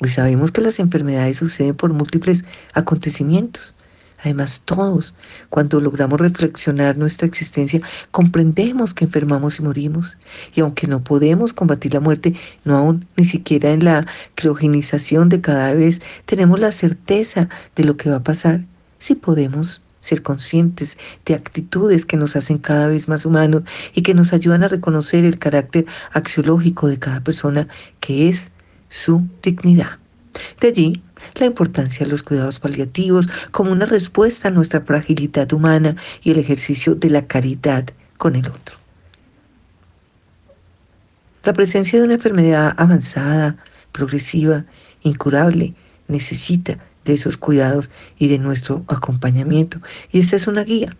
Hoy 0.00 0.10
sabemos 0.10 0.50
que 0.50 0.60
las 0.60 0.78
enfermedades 0.78 1.36
suceden 1.36 1.76
por 1.76 1.92
múltiples 1.92 2.44
acontecimientos 2.74 3.74
Además, 4.22 4.62
todos, 4.64 5.14
cuando 5.50 5.80
logramos 5.80 6.20
reflexionar 6.20 6.96
nuestra 6.96 7.26
existencia, 7.26 7.80
comprendemos 8.12 8.94
que 8.94 9.04
enfermamos 9.04 9.58
y 9.58 9.62
morimos. 9.62 10.16
Y 10.54 10.60
aunque 10.60 10.86
no 10.86 11.02
podemos 11.02 11.52
combatir 11.52 11.94
la 11.94 12.00
muerte, 12.00 12.34
no 12.64 12.76
aún 12.76 13.08
ni 13.16 13.24
siquiera 13.24 13.72
en 13.72 13.84
la 13.84 14.06
criogenización 14.36 15.28
de 15.28 15.40
cada 15.40 15.74
vez, 15.74 16.00
tenemos 16.24 16.60
la 16.60 16.70
certeza 16.70 17.48
de 17.74 17.84
lo 17.84 17.96
que 17.96 18.10
va 18.10 18.16
a 18.16 18.22
pasar. 18.22 18.64
Si 19.00 19.16
podemos 19.16 19.81
ser 20.02 20.22
conscientes 20.22 20.98
de 21.24 21.34
actitudes 21.34 22.04
que 22.04 22.18
nos 22.18 22.36
hacen 22.36 22.58
cada 22.58 22.88
vez 22.88 23.08
más 23.08 23.24
humanos 23.24 23.62
y 23.94 24.02
que 24.02 24.12
nos 24.12 24.34
ayudan 24.34 24.64
a 24.64 24.68
reconocer 24.68 25.24
el 25.24 25.38
carácter 25.38 25.86
axiológico 26.12 26.88
de 26.88 26.98
cada 26.98 27.20
persona, 27.20 27.68
que 28.00 28.28
es 28.28 28.50
su 28.90 29.26
dignidad. 29.42 29.98
De 30.60 30.68
allí 30.68 31.02
la 31.36 31.46
importancia 31.46 32.04
de 32.04 32.10
los 32.10 32.22
cuidados 32.22 32.58
paliativos 32.58 33.28
como 33.52 33.72
una 33.72 33.86
respuesta 33.86 34.48
a 34.48 34.50
nuestra 34.50 34.80
fragilidad 34.82 35.50
humana 35.52 35.96
y 36.22 36.32
el 36.32 36.38
ejercicio 36.38 36.94
de 36.94 37.10
la 37.10 37.26
caridad 37.26 37.86
con 38.18 38.36
el 38.36 38.46
otro. 38.48 38.76
La 41.44 41.52
presencia 41.52 41.98
de 41.98 42.04
una 42.04 42.14
enfermedad 42.14 42.74
avanzada, 42.76 43.56
progresiva, 43.92 44.64
incurable, 45.02 45.74
necesita 46.08 46.78
de 47.04 47.14
esos 47.14 47.36
cuidados 47.36 47.90
y 48.18 48.28
de 48.28 48.38
nuestro 48.38 48.84
acompañamiento. 48.88 49.80
Y 50.10 50.20
esta 50.20 50.36
es 50.36 50.46
una 50.46 50.64
guía. 50.64 50.96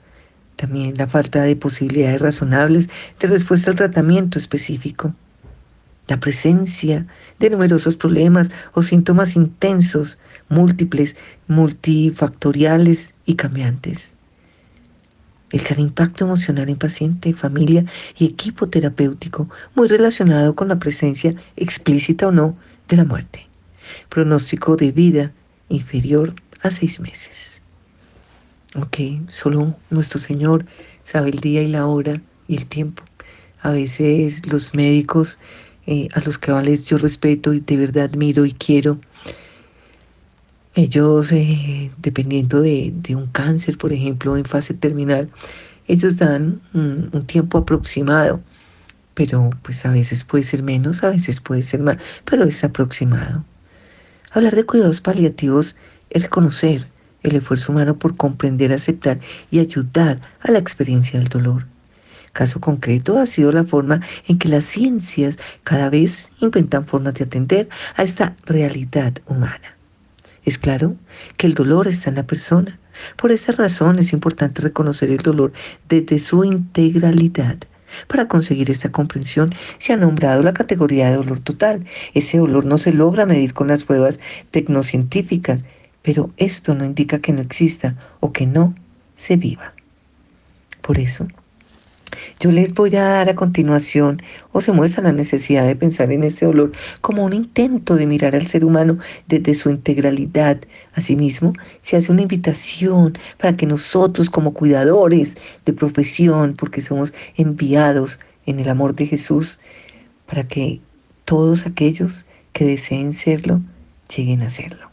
También 0.56 0.94
la 0.96 1.06
falta 1.06 1.42
de 1.42 1.56
posibilidades 1.56 2.20
razonables 2.20 2.90
de 3.20 3.28
respuesta 3.28 3.70
al 3.70 3.76
tratamiento 3.76 4.38
específico 4.38 5.14
la 6.08 6.20
presencia 6.20 7.06
de 7.38 7.50
numerosos 7.50 7.96
problemas 7.96 8.50
o 8.74 8.82
síntomas 8.82 9.36
intensos, 9.36 10.18
múltiples, 10.48 11.16
multifactoriales 11.48 13.14
y 13.24 13.34
cambiantes. 13.34 14.14
El 15.50 15.62
gran 15.62 15.80
impacto 15.80 16.24
emocional 16.24 16.68
en 16.68 16.76
paciente, 16.76 17.34
familia 17.34 17.84
y 18.18 18.26
equipo 18.26 18.68
terapéutico, 18.68 19.48
muy 19.74 19.86
relacionado 19.86 20.54
con 20.54 20.68
la 20.68 20.78
presencia 20.78 21.34
explícita 21.56 22.26
o 22.26 22.32
no 22.32 22.56
de 22.88 22.96
la 22.96 23.04
muerte. 23.04 23.46
Pronóstico 24.08 24.76
de 24.76 24.92
vida 24.92 25.32
inferior 25.68 26.34
a 26.62 26.70
seis 26.70 27.00
meses. 27.00 27.62
Ok, 28.74 28.98
solo 29.28 29.76
nuestro 29.90 30.18
Señor 30.18 30.64
sabe 31.02 31.30
el 31.30 31.40
día 31.40 31.62
y 31.62 31.68
la 31.68 31.86
hora 31.86 32.20
y 32.48 32.56
el 32.56 32.66
tiempo. 32.66 33.02
A 33.60 33.70
veces 33.70 34.46
los 34.50 34.74
médicos 34.74 35.38
eh, 35.86 36.08
a 36.14 36.20
los 36.20 36.38
cabales 36.38 36.84
yo 36.84 36.96
respeto 36.96 37.52
y 37.52 37.60
de 37.60 37.76
verdad 37.76 38.04
admiro 38.04 38.46
y 38.46 38.52
quiero. 38.52 38.98
Ellos, 40.74 41.32
eh, 41.32 41.90
dependiendo 41.98 42.62
de, 42.62 42.94
un 43.10 43.26
cáncer, 43.26 43.76
por 43.76 43.92
ejemplo, 43.92 44.36
en 44.36 44.44
fase 44.44 44.72
terminal, 44.74 45.28
ellos 45.86 46.16
dan 46.16 46.62
un, 46.72 47.10
un 47.12 47.26
tiempo 47.26 47.58
aproximado, 47.58 48.40
pero 49.14 49.50
pues 49.62 49.84
a 49.84 49.90
veces 49.90 50.24
puede 50.24 50.44
ser 50.44 50.62
menos, 50.62 51.02
a 51.02 51.10
veces 51.10 51.40
puede 51.40 51.62
ser 51.62 51.80
más, 51.80 51.98
pero 52.24 52.44
es 52.44 52.64
aproximado. 52.64 53.44
Hablar 54.34 54.56
de 54.56 54.64
cuidados 54.64 55.02
paliativos 55.02 55.76
es 56.08 56.22
reconocer 56.22 56.88
el 57.22 57.36
esfuerzo 57.36 57.70
humano 57.70 57.98
por 57.98 58.16
comprender, 58.16 58.72
aceptar 58.72 59.20
y 59.50 59.58
ayudar 59.58 60.22
a 60.40 60.50
la 60.50 60.58
experiencia 60.58 61.18
del 61.18 61.28
dolor. 61.28 61.66
Caso 62.32 62.58
concreto 62.58 63.18
ha 63.18 63.26
sido 63.26 63.52
la 63.52 63.64
forma 63.64 64.00
en 64.26 64.38
que 64.38 64.48
las 64.48 64.64
ciencias 64.64 65.38
cada 65.64 65.90
vez 65.90 66.30
inventan 66.40 66.86
formas 66.86 67.12
de 67.14 67.24
atender 67.24 67.68
a 67.94 68.04
esta 68.04 68.34
realidad 68.46 69.12
humana. 69.26 69.76
Es 70.46 70.56
claro 70.56 70.96
que 71.36 71.46
el 71.46 71.52
dolor 71.52 71.86
está 71.86 72.08
en 72.08 72.16
la 72.16 72.26
persona. 72.26 72.78
Por 73.16 73.32
esa 73.32 73.52
razón 73.52 73.98
es 73.98 74.14
importante 74.14 74.62
reconocer 74.62 75.10
el 75.10 75.18
dolor 75.18 75.52
desde 75.90 76.18
su 76.18 76.42
integralidad. 76.42 77.58
Para 78.08 78.28
conseguir 78.28 78.70
esta 78.70 78.90
comprensión 78.90 79.54
se 79.78 79.92
ha 79.92 79.96
nombrado 79.96 80.42
la 80.42 80.54
categoría 80.54 81.08
de 81.10 81.16
dolor 81.16 81.40
total. 81.40 81.84
Ese 82.14 82.38
dolor 82.38 82.64
no 82.64 82.78
se 82.78 82.92
logra 82.92 83.26
medir 83.26 83.54
con 83.54 83.68
las 83.68 83.84
pruebas 83.84 84.20
tecnocientíficas, 84.50 85.64
pero 86.02 86.30
esto 86.36 86.74
no 86.74 86.84
indica 86.84 87.20
que 87.20 87.32
no 87.32 87.40
exista 87.40 87.96
o 88.20 88.32
que 88.32 88.46
no 88.46 88.74
se 89.14 89.36
viva. 89.36 89.74
Por 90.80 90.98
eso, 90.98 91.28
yo 92.40 92.50
les 92.52 92.74
voy 92.74 92.94
a 92.96 93.04
dar 93.04 93.28
a 93.28 93.34
continuación 93.34 94.22
o 94.52 94.60
se 94.60 94.72
muestra 94.72 95.02
la 95.02 95.12
necesidad 95.12 95.66
de 95.66 95.76
pensar 95.76 96.12
en 96.12 96.24
este 96.24 96.46
dolor 96.46 96.72
como 97.00 97.24
un 97.24 97.32
intento 97.32 97.96
de 97.96 98.06
mirar 98.06 98.34
al 98.34 98.46
ser 98.46 98.64
humano 98.64 98.98
desde 99.28 99.54
su 99.54 99.70
integralidad. 99.70 100.58
Asimismo, 100.94 101.52
se 101.80 101.96
hace 101.96 102.12
una 102.12 102.22
invitación 102.22 103.18
para 103.38 103.56
que 103.56 103.66
nosotros 103.66 104.30
como 104.30 104.52
cuidadores 104.52 105.36
de 105.64 105.72
profesión, 105.72 106.54
porque 106.56 106.80
somos 106.80 107.12
enviados 107.36 108.20
en 108.46 108.60
el 108.60 108.68
amor 108.68 108.94
de 108.94 109.06
Jesús, 109.06 109.60
para 110.26 110.46
que 110.46 110.80
todos 111.24 111.66
aquellos 111.66 112.24
que 112.52 112.64
deseen 112.64 113.12
serlo, 113.12 113.60
lleguen 114.14 114.42
a 114.42 114.50
serlo. 114.50 114.90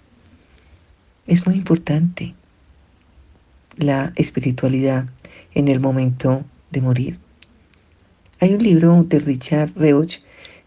Es 1.27 1.45
muy 1.45 1.55
importante 1.55 2.33
la 3.77 4.11
espiritualidad 4.15 5.05
en 5.53 5.67
el 5.67 5.79
momento 5.79 6.43
de 6.71 6.81
morir. 6.81 7.19
Hay 8.39 8.53
un 8.53 8.63
libro 8.63 9.03
de 9.07 9.19
Richard 9.19 9.71
Reusch, 9.75 10.19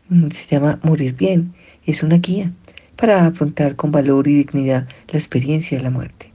mm, 0.08 0.30
se 0.30 0.46
llama 0.46 0.78
Morir 0.82 1.14
Bien, 1.14 1.54
es 1.86 2.02
una 2.02 2.18
guía 2.18 2.52
para 2.96 3.26
afrontar 3.26 3.76
con 3.76 3.90
valor 3.90 4.28
y 4.28 4.34
dignidad 4.34 4.86
la 5.08 5.18
experiencia 5.18 5.78
de 5.78 5.84
la 5.84 5.90
muerte. 5.90 6.32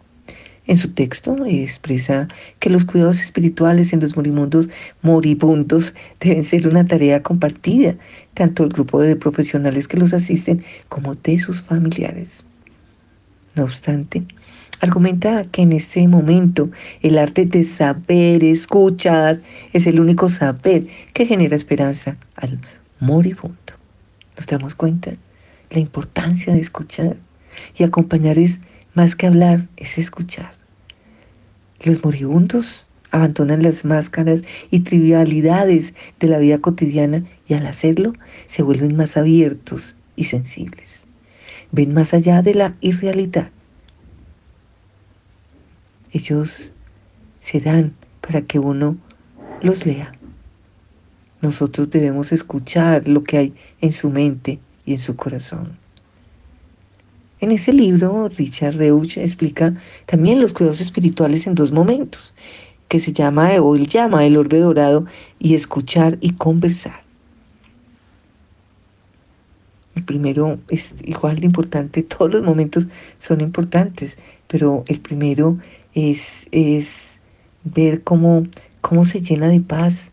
En 0.68 0.76
su 0.76 0.92
texto 0.92 1.46
expresa 1.46 2.28
que 2.60 2.70
los 2.70 2.84
cuidados 2.84 3.22
espirituales 3.22 3.94
en 3.94 4.02
los 4.02 4.18
morimundos 4.18 4.68
moribundos 5.02 5.96
deben 6.20 6.44
ser 6.44 6.68
una 6.68 6.86
tarea 6.86 7.24
compartida, 7.24 7.96
tanto 8.34 8.64
el 8.64 8.70
grupo 8.70 9.00
de 9.02 9.16
profesionales 9.16 9.88
que 9.88 9.98
los 9.98 10.14
asisten 10.14 10.64
como 10.90 11.16
de 11.16 11.40
sus 11.40 11.62
familiares. 11.62 12.44
No 13.56 13.64
obstante, 13.64 14.26
Argumenta 14.80 15.44
que 15.46 15.64
en 15.64 15.74
este 15.74 16.08
momento 16.08 16.70
el 17.02 17.18
arte 17.18 17.46
de 17.46 17.64
saber 17.64 18.44
escuchar 18.44 19.42
es 19.74 19.88
el 19.88 20.00
único 20.00 20.30
saber 20.30 20.88
que 21.14 21.26
genera 21.26 21.56
esperanza 21.56 22.18
al 22.36 22.60
moribundo. 23.00 23.58
¿Nos 24.36 24.46
damos 24.46 24.76
cuenta? 24.76 25.14
la 25.70 25.80
importancia 25.80 26.54
de 26.54 26.60
escuchar. 26.60 27.18
Y 27.78 27.84
acompañar 27.84 28.38
es 28.38 28.60
más 28.94 29.16
que 29.16 29.28
hablar, 29.28 29.68
es 29.78 29.98
escuchar. 29.98 30.52
Los 31.82 32.04
moribundos 32.04 32.86
abandonan 33.12 33.64
las 33.64 33.86
máscaras 33.86 34.44
y 34.70 34.82
trivialidades 34.82 35.94
de 36.20 36.28
la 36.28 36.40
vida 36.40 36.60
cotidiana 36.60 37.24
y 37.48 37.54
al 37.54 37.66
hacerlo 37.66 38.14
se 38.48 38.64
vuelven 38.64 38.96
más 38.96 39.18
abiertos 39.18 39.96
y 40.16 40.26
sensibles. 40.26 41.06
Ven 41.72 41.94
más 41.94 42.14
allá 42.14 42.42
de 42.42 42.54
la 42.54 42.76
irrealidad. 42.82 43.52
Ellos 46.12 46.74
se 47.42 47.60
dan 47.60 47.94
para 48.22 48.42
que 48.42 48.60
uno 48.60 48.98
los 49.62 49.86
lea. 49.86 50.12
Nosotros 51.42 51.90
debemos 51.90 52.32
escuchar 52.32 53.08
lo 53.08 53.24
que 53.24 53.38
hay 53.38 53.54
en 53.82 53.92
su 53.92 54.10
mente 54.10 54.60
y 54.86 54.94
en 54.94 55.00
su 55.00 55.16
corazón. 55.16 55.78
En 57.40 57.52
ese 57.52 57.72
libro, 57.72 58.30
Richard 58.30 58.78
Reuch 58.78 59.18
explica 59.18 59.76
también 60.08 60.42
los 60.42 60.54
cuidados 60.54 60.82
espirituales 60.82 61.46
en 61.46 61.54
dos 61.54 61.72
momentos, 61.72 62.34
que 62.88 63.00
se 63.00 63.14
llama, 63.14 63.52
o 63.62 63.76
él 63.76 63.86
llama 63.86 64.26
el 64.26 64.38
orbe 64.38 64.58
dorado, 64.58 65.06
y 65.38 65.54
escuchar 65.54 66.18
y 66.20 66.32
conversar. 66.32 67.04
El 69.96 70.04
primero 70.04 70.60
es 70.70 70.96
igual 71.04 71.40
de 71.40 71.46
importante, 71.46 72.02
todos 72.18 72.32
los 72.32 72.42
momentos 72.42 72.88
son 73.20 73.42
importantes, 73.42 74.18
pero 74.48 74.84
el 74.88 75.00
primero 75.00 75.58
es, 75.98 76.48
es 76.52 77.20
ver 77.64 78.04
cómo, 78.04 78.44
cómo 78.82 79.06
se 79.06 79.22
llena 79.22 79.50
de 79.50 79.62
paz 79.62 80.12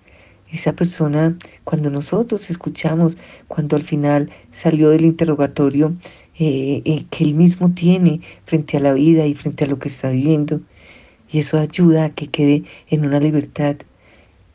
esa 0.51 0.73
persona 0.73 1.37
cuando 1.65 1.91
nosotros 1.91 2.49
escuchamos, 2.49 3.19
cuando 3.49 3.77
al 3.77 3.83
final 3.83 4.31
salió 4.51 4.89
del 4.91 5.05
interrogatorio 5.05 5.95
eh, 6.39 6.81
eh, 6.85 7.05
que 7.11 7.25
él 7.25 7.35
mismo 7.35 7.73
tiene 7.73 8.21
frente 8.47 8.77
a 8.77 8.81
la 8.81 8.95
vida 8.95 9.27
y 9.27 9.35
frente 9.35 9.65
a 9.65 9.67
lo 9.67 9.79
que 9.79 9.89
está 9.89 10.09
viviendo. 10.11 10.61
Y 11.31 11.41
eso 11.41 11.59
ayuda 11.59 12.07
a 12.07 12.11
que 12.11 12.29
quede 12.29 12.65
en 12.89 13.05
una 13.05 13.21
libertad, 13.21 13.77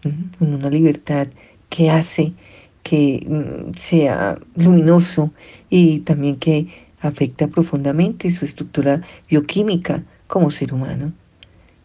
en 0.04 0.54
una 0.54 0.70
libertad 0.70 1.28
que 1.70 1.90
hace 1.92 2.34
que 2.82 3.26
mm, 3.28 3.78
sea 3.78 4.40
luminoso 4.56 5.32
y 5.70 6.00
también 6.00 6.38
que 6.38 6.68
afecta 7.02 7.48
profundamente 7.48 8.32
su 8.32 8.46
estructura 8.46 9.02
bioquímica 9.30 10.04
como 10.28 10.50
ser 10.50 10.74
humano. 10.74 11.14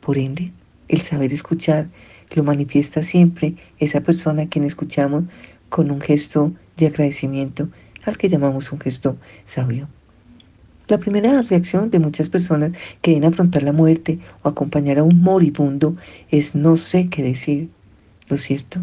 Por 0.04 0.18
ende, 0.18 0.52
el 0.88 1.00
saber 1.00 1.32
escuchar 1.32 1.88
lo 2.34 2.44
manifiesta 2.44 3.02
siempre 3.02 3.54
esa 3.78 4.02
persona 4.02 4.42
a 4.42 4.48
quien 4.48 4.66
escuchamos 4.66 5.24
con 5.70 5.90
un 5.90 6.02
gesto 6.02 6.52
de 6.76 6.88
agradecimiento 6.88 7.70
al 8.04 8.18
que 8.18 8.28
llamamos 8.28 8.70
un 8.70 8.80
gesto 8.80 9.16
sabio. 9.46 9.88
La 10.88 10.98
primera 10.98 11.40
reacción 11.40 11.90
de 11.90 12.00
muchas 12.00 12.28
personas 12.28 12.72
que 13.00 13.12
deben 13.12 13.30
afrontar 13.30 13.62
la 13.62 13.72
muerte 13.72 14.18
o 14.42 14.50
acompañar 14.50 14.98
a 14.98 15.04
un 15.04 15.22
moribundo 15.22 15.96
es 16.30 16.54
no 16.54 16.76
sé 16.76 17.08
qué 17.08 17.22
decir. 17.22 17.70
Lo 18.28 18.36
cierto 18.36 18.82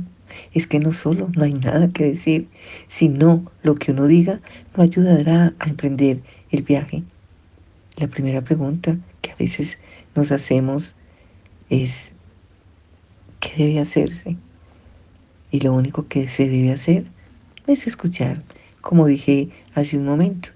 es 0.55 0.65
que 0.65 0.79
no 0.79 0.91
solo 0.91 1.29
no 1.35 1.43
hay 1.43 1.53
nada 1.53 1.89
que 1.89 2.05
decir, 2.05 2.47
sino 2.87 3.45
lo 3.61 3.75
que 3.75 3.91
uno 3.91 4.07
diga 4.07 4.41
no 4.75 4.81
ayudará 4.81 5.53
a 5.59 5.69
emprender 5.69 6.21
el 6.49 6.63
viaje. 6.63 7.03
La 7.97 8.07
primera 8.07 8.41
pregunta 8.41 8.97
que 9.21 9.29
a 9.29 9.35
veces 9.35 9.77
nos 10.15 10.31
hacemos 10.31 10.95
es 11.71 12.13
¿qué 13.39 13.65
debe 13.65 13.79
hacerse? 13.79 14.37
Y 15.49 15.61
lo 15.61 15.73
único 15.73 16.07
que 16.07 16.29
se 16.29 16.47
debe 16.47 16.71
hacer 16.71 17.05
es 17.65 17.87
escuchar 17.87 18.43
como 18.81 19.05
dije 19.05 19.49
hace 19.75 19.97
un 19.97 20.05
momento, 20.05 20.49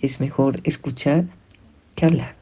es 0.00 0.20
mejor 0.20 0.60
escuchar 0.64 1.24
que 1.96 2.06
hablar. 2.06 2.36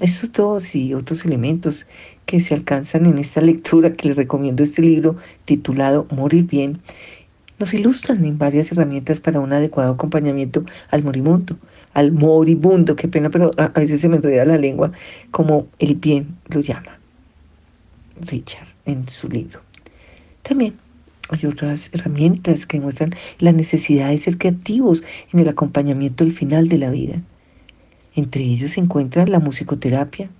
Estos 0.00 0.32
dos 0.32 0.74
y 0.74 0.92
otros 0.94 1.24
elementos 1.24 1.86
que 2.26 2.40
se 2.40 2.54
alcanzan 2.54 3.06
en 3.06 3.18
esta 3.18 3.40
lectura 3.40 3.92
que 3.92 4.08
les 4.08 4.16
recomiendo 4.16 4.62
este 4.64 4.82
libro 4.82 5.16
titulado 5.44 6.06
Morir 6.10 6.44
bien, 6.44 6.80
nos 7.60 7.72
ilustran 7.74 8.24
en 8.24 8.38
varias 8.38 8.72
herramientas 8.72 9.20
para 9.20 9.38
un 9.38 9.52
adecuado 9.52 9.92
acompañamiento 9.92 10.64
al 10.90 11.04
moribundo, 11.04 11.56
al 11.92 12.10
moribundo, 12.10 12.96
qué 12.96 13.06
pena, 13.06 13.30
pero 13.30 13.52
a 13.56 13.68
veces 13.68 14.00
se 14.00 14.08
me 14.08 14.16
enreda 14.16 14.44
la 14.44 14.58
lengua, 14.58 14.90
como 15.30 15.68
el 15.78 15.94
bien 15.94 16.36
lo 16.48 16.60
llama 16.60 17.03
Richard 18.20 18.68
en 18.86 19.08
su 19.08 19.28
libro. 19.28 19.60
También 20.42 20.74
hay 21.30 21.46
otras 21.46 21.90
herramientas 21.92 22.66
que 22.66 22.80
muestran 22.80 23.14
la 23.38 23.52
necesidad 23.52 24.10
de 24.10 24.18
ser 24.18 24.36
creativos 24.38 25.02
en 25.32 25.40
el 25.40 25.48
acompañamiento 25.48 26.24
al 26.24 26.32
final 26.32 26.68
de 26.68 26.78
la 26.78 26.90
vida. 26.90 27.22
Entre 28.14 28.44
ellos 28.44 28.72
se 28.72 28.80
encuentra 28.80 29.26
la 29.26 29.40
musicoterapia. 29.40 30.30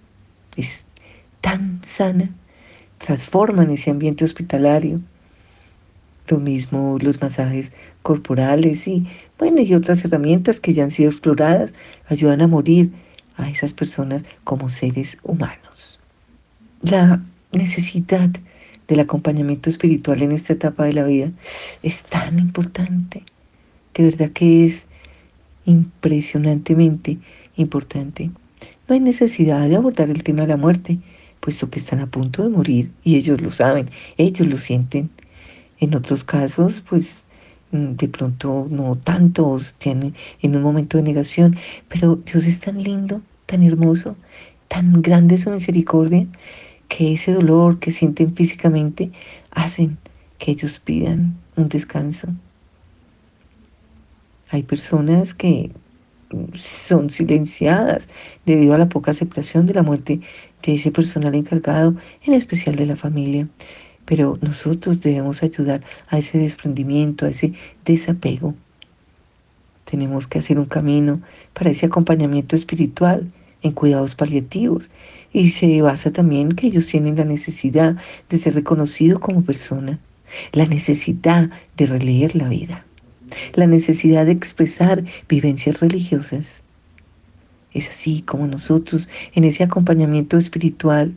Es 0.56 0.86
tan 1.40 1.80
sana, 1.82 2.30
transforman 2.98 3.70
ese 3.70 3.90
ambiente 3.90 4.24
hospitalario. 4.24 5.00
Lo 6.28 6.38
mismo 6.38 6.98
los 7.00 7.20
masajes 7.20 7.72
corporales 8.02 8.86
y, 8.86 9.06
bueno, 9.38 9.60
y 9.60 9.74
otras 9.74 10.04
herramientas 10.04 10.60
que 10.60 10.72
ya 10.72 10.84
han 10.84 10.90
sido 10.90 11.10
exploradas 11.10 11.74
ayudan 12.08 12.40
a 12.42 12.46
morir 12.46 12.92
a 13.36 13.50
esas 13.50 13.74
personas 13.74 14.22
como 14.44 14.68
seres 14.68 15.18
humanos. 15.22 16.00
La 16.82 17.22
necesidad 17.54 18.30
del 18.88 19.00
acompañamiento 19.00 19.70
espiritual 19.70 20.22
en 20.22 20.32
esta 20.32 20.52
etapa 20.52 20.84
de 20.84 20.92
la 20.92 21.04
vida 21.04 21.30
es 21.82 22.04
tan 22.04 22.38
importante. 22.38 23.22
De 23.94 24.04
verdad 24.04 24.30
que 24.30 24.64
es 24.66 24.86
impresionantemente 25.64 27.18
importante. 27.56 28.30
No 28.88 28.94
hay 28.94 29.00
necesidad 29.00 29.68
de 29.68 29.76
abordar 29.76 30.10
el 30.10 30.22
tema 30.22 30.42
de 30.42 30.48
la 30.48 30.56
muerte, 30.56 30.98
puesto 31.40 31.70
que 31.70 31.78
están 31.78 32.00
a 32.00 32.06
punto 32.06 32.42
de 32.42 32.48
morir 32.48 32.90
y 33.02 33.16
ellos 33.16 33.40
lo 33.40 33.50
saben, 33.50 33.90
ellos 34.16 34.46
lo 34.46 34.58
sienten. 34.58 35.10
En 35.78 35.94
otros 35.94 36.24
casos, 36.24 36.82
pues 36.88 37.22
mm, 37.72 37.96
de 37.96 38.08
pronto 38.08 38.66
no 38.70 38.96
tantos 38.96 39.74
tienen 39.74 40.14
en 40.40 40.56
un 40.56 40.62
momento 40.62 40.96
de 40.96 41.02
negación, 41.02 41.56
pero 41.88 42.16
Dios 42.16 42.46
es 42.46 42.60
tan 42.60 42.82
lindo, 42.82 43.22
tan 43.46 43.62
hermoso, 43.62 44.16
tan 44.68 45.02
grande 45.02 45.38
su 45.38 45.50
misericordia, 45.50 46.26
que 46.94 47.12
ese 47.12 47.32
dolor 47.32 47.80
que 47.80 47.90
sienten 47.90 48.36
físicamente 48.36 49.10
hacen 49.50 49.98
que 50.38 50.52
ellos 50.52 50.78
pidan 50.78 51.36
un 51.56 51.68
descanso. 51.68 52.28
Hay 54.50 54.62
personas 54.62 55.34
que 55.34 55.72
son 56.56 57.10
silenciadas 57.10 58.08
debido 58.46 58.74
a 58.74 58.78
la 58.78 58.88
poca 58.88 59.10
aceptación 59.10 59.66
de 59.66 59.74
la 59.74 59.82
muerte 59.82 60.20
de 60.62 60.74
ese 60.74 60.92
personal 60.92 61.34
encargado, 61.34 61.96
en 62.22 62.32
especial 62.32 62.76
de 62.76 62.86
la 62.86 62.94
familia. 62.94 63.48
Pero 64.04 64.38
nosotros 64.40 65.00
debemos 65.00 65.42
ayudar 65.42 65.82
a 66.06 66.18
ese 66.18 66.38
desprendimiento, 66.38 67.26
a 67.26 67.30
ese 67.30 67.54
desapego. 67.84 68.54
Tenemos 69.84 70.28
que 70.28 70.38
hacer 70.38 70.60
un 70.60 70.66
camino 70.66 71.22
para 71.54 71.70
ese 71.70 71.86
acompañamiento 71.86 72.54
espiritual 72.54 73.32
en 73.64 73.72
cuidados 73.72 74.14
paliativos 74.14 74.90
y 75.32 75.50
se 75.50 75.82
basa 75.82 76.12
también 76.12 76.50
que 76.50 76.68
ellos 76.68 76.86
tienen 76.86 77.16
la 77.16 77.24
necesidad 77.24 77.96
de 78.28 78.38
ser 78.38 78.54
reconocidos 78.54 79.18
como 79.18 79.42
persona, 79.42 79.98
la 80.52 80.66
necesidad 80.66 81.50
de 81.76 81.86
releer 81.86 82.36
la 82.36 82.48
vida, 82.48 82.84
la 83.54 83.66
necesidad 83.66 84.26
de 84.26 84.32
expresar 84.32 85.02
vivencias 85.28 85.80
religiosas. 85.80 86.62
Es 87.72 87.88
así 87.88 88.22
como 88.22 88.46
nosotros 88.46 89.08
en 89.34 89.44
ese 89.44 89.64
acompañamiento 89.64 90.36
espiritual 90.36 91.14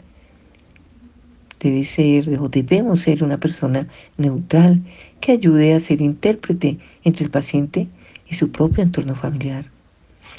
debe 1.60 1.84
ser 1.84 2.40
o 2.40 2.50
debemos 2.50 3.02
ser 3.02 3.24
una 3.24 3.40
persona 3.40 3.88
neutral 4.18 4.82
que 5.20 5.34
ayude 5.34 5.74
a 5.74 5.80
ser 5.80 6.02
intérprete 6.02 6.80
entre 7.04 7.26
el 7.26 7.32
paciente 7.32 7.88
y 8.30 8.36
su 8.36 8.52
propio 8.52 8.84
entorno 8.84 9.16
familiar. 9.16 9.77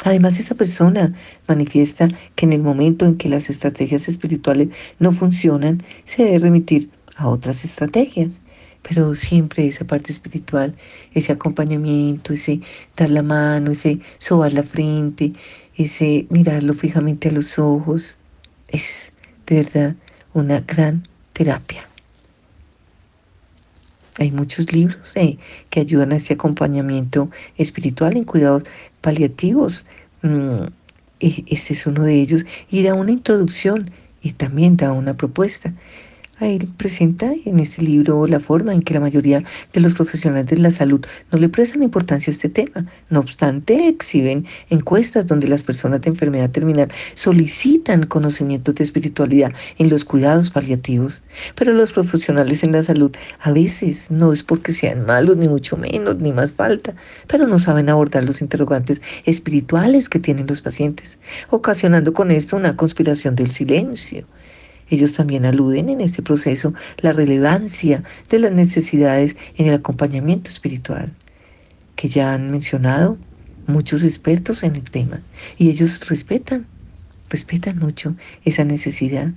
Además, 0.05 0.39
esa 0.39 0.55
persona 0.55 1.15
manifiesta 1.49 2.09
que 2.37 2.47
en 2.47 2.53
el 2.53 2.63
momento 2.63 3.05
en 3.05 3.17
que 3.17 3.29
las 3.29 3.51
estrategias 3.51 4.09
espirituales 4.09 4.69
no 4.99 5.13
funcionan, 5.13 5.83
se 6.05 6.25
debe 6.25 6.39
remitir 6.39 6.91
a 7.17 7.29
otras 7.29 7.65
estrategias. 7.65 8.31
Pero 8.83 9.15
siempre 9.17 9.67
esa 9.67 9.85
parte 9.85 10.13
espiritual, 10.13 10.75
ese 11.13 11.33
acompañamiento, 11.33 12.33
ese 12.33 12.61
dar 12.97 13.11
la 13.11 13.23
mano, 13.23 13.73
ese 13.73 13.99
sobar 14.19 14.53
la 14.53 14.63
frente, 14.63 15.33
ese 15.77 16.27
mirarlo 16.31 16.75
fijamente 16.75 17.29
a 17.29 17.33
los 17.33 17.59
ojos, 17.59 18.17
es 18.69 19.13
de 19.47 19.57
verdad 19.57 19.97
una 20.33 20.61
gran 20.61 21.09
terapia. 21.33 21.88
Hay 24.19 24.33
muchos 24.33 24.73
libros 24.73 25.13
eh, 25.17 25.39
que 25.71 25.81
ayudan 25.81 26.13
a 26.13 26.17
ese 26.17 26.35
acompañamiento 26.35 27.31
espiritual 27.57 28.17
en 28.17 28.25
cuidados 28.25 28.65
paliativos. 29.01 29.87
Este 31.21 31.73
es 31.73 31.87
uno 31.87 32.03
de 32.03 32.15
ellos 32.21 32.45
y 32.71 32.83
da 32.83 32.95
una 32.95 33.13
introducción 33.13 33.91
y 34.23 34.33
también 34.33 34.77
da 34.77 34.93
una 34.93 35.17
propuesta. 35.17 35.73
Él 36.41 36.69
presenta 36.77 37.33
en 37.45 37.59
este 37.59 37.83
libro 37.83 38.27
la 38.29 38.39
forma 38.39 38.73
en 38.73 38.83
que 38.83 38.95
la 38.95 39.01
mayoría 39.01 39.43
de 39.73 39.81
los 39.81 39.95
profesionales 39.95 40.47
de 40.47 40.59
la 40.59 40.71
salud 40.71 41.05
no 41.33 41.39
le 41.39 41.49
prestan 41.49 41.83
importancia 41.83 42.31
a 42.31 42.33
este 42.33 42.49
tema. 42.49 42.87
No 43.11 43.19
obstante, 43.19 43.89
exhiben 43.89 44.47
encuestas 44.71 45.27
donde 45.27 45.49
las 45.49 45.65
personas 45.65 46.01
de 46.01 46.11
enfermedad 46.11 46.51
terminal 46.51 46.93
solicitan 47.15 48.05
conocimientos 48.05 48.75
de 48.77 48.85
espiritualidad 48.85 49.53
en 49.79 49.91
los 49.91 50.05
cuidados 50.05 50.51
paliativos. 50.51 51.23
Pero 51.57 51.73
los 51.73 51.93
profesionales 51.93 52.63
en 52.63 52.73
la 52.73 52.83
salud 52.83 53.11
a 53.41 53.51
veces 53.51 54.11
no 54.11 54.33
es 54.33 54.45
porque 54.45 54.73
sean 54.73 55.07
malos, 55.07 55.37
ni 55.37 55.49
mucho 55.49 55.77
menos, 55.77 56.19
ni 56.19 56.33
más 56.33 56.53
falta, 56.53 56.95
pero 57.27 57.49
no 57.49 57.59
saben 57.59 57.89
abordar 57.89 58.25
los 58.25 58.41
interrogantes 58.41 59.03
espirituales 59.25 60.09
que 60.09 60.21
tienen 60.21 60.47
los 60.47 60.63
pacientes, 60.63 61.19
ocasionando 61.51 62.13
con 62.13 62.31
esto 62.31 62.57
una 62.57 62.77
conspiración 62.77 63.35
del 63.35 63.51
silencio 63.51 64.25
ellos 64.91 65.13
también 65.13 65.45
aluden 65.45 65.89
en 65.89 66.01
este 66.01 66.23
proceso 66.23 66.75
la 66.99 67.13
relevancia 67.13 68.03
de 68.31 68.39
las 68.39 68.53
necesidades 68.53 69.37
en 69.57 69.67
el 69.67 69.75
acompañamiento 69.75 70.51
espiritual, 70.51 71.13
que 71.97 72.09
ya 72.09 72.33
han 72.33 72.51
mencionado 72.51 73.19
muchos 73.67 74.03
expertos 74.03 74.63
en 74.63 74.77
el 74.77 74.91
tema, 74.91 75.21
y 75.59 75.69
ellos 75.69 76.09
respetan, 76.09 76.67
respetan 77.29 77.79
mucho 77.79 78.15
esa 78.45 78.65
necesidad. 78.65 79.33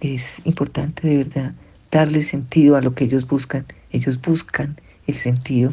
Es 0.00 0.40
importante 0.44 1.06
de 1.06 1.16
verdad 1.18 1.52
darle 1.90 2.22
sentido 2.22 2.76
a 2.76 2.82
lo 2.82 2.94
que 2.94 3.04
ellos 3.04 3.26
buscan. 3.26 3.66
Ellos 3.90 4.20
buscan 4.20 4.80
el 5.06 5.16
sentido 5.16 5.72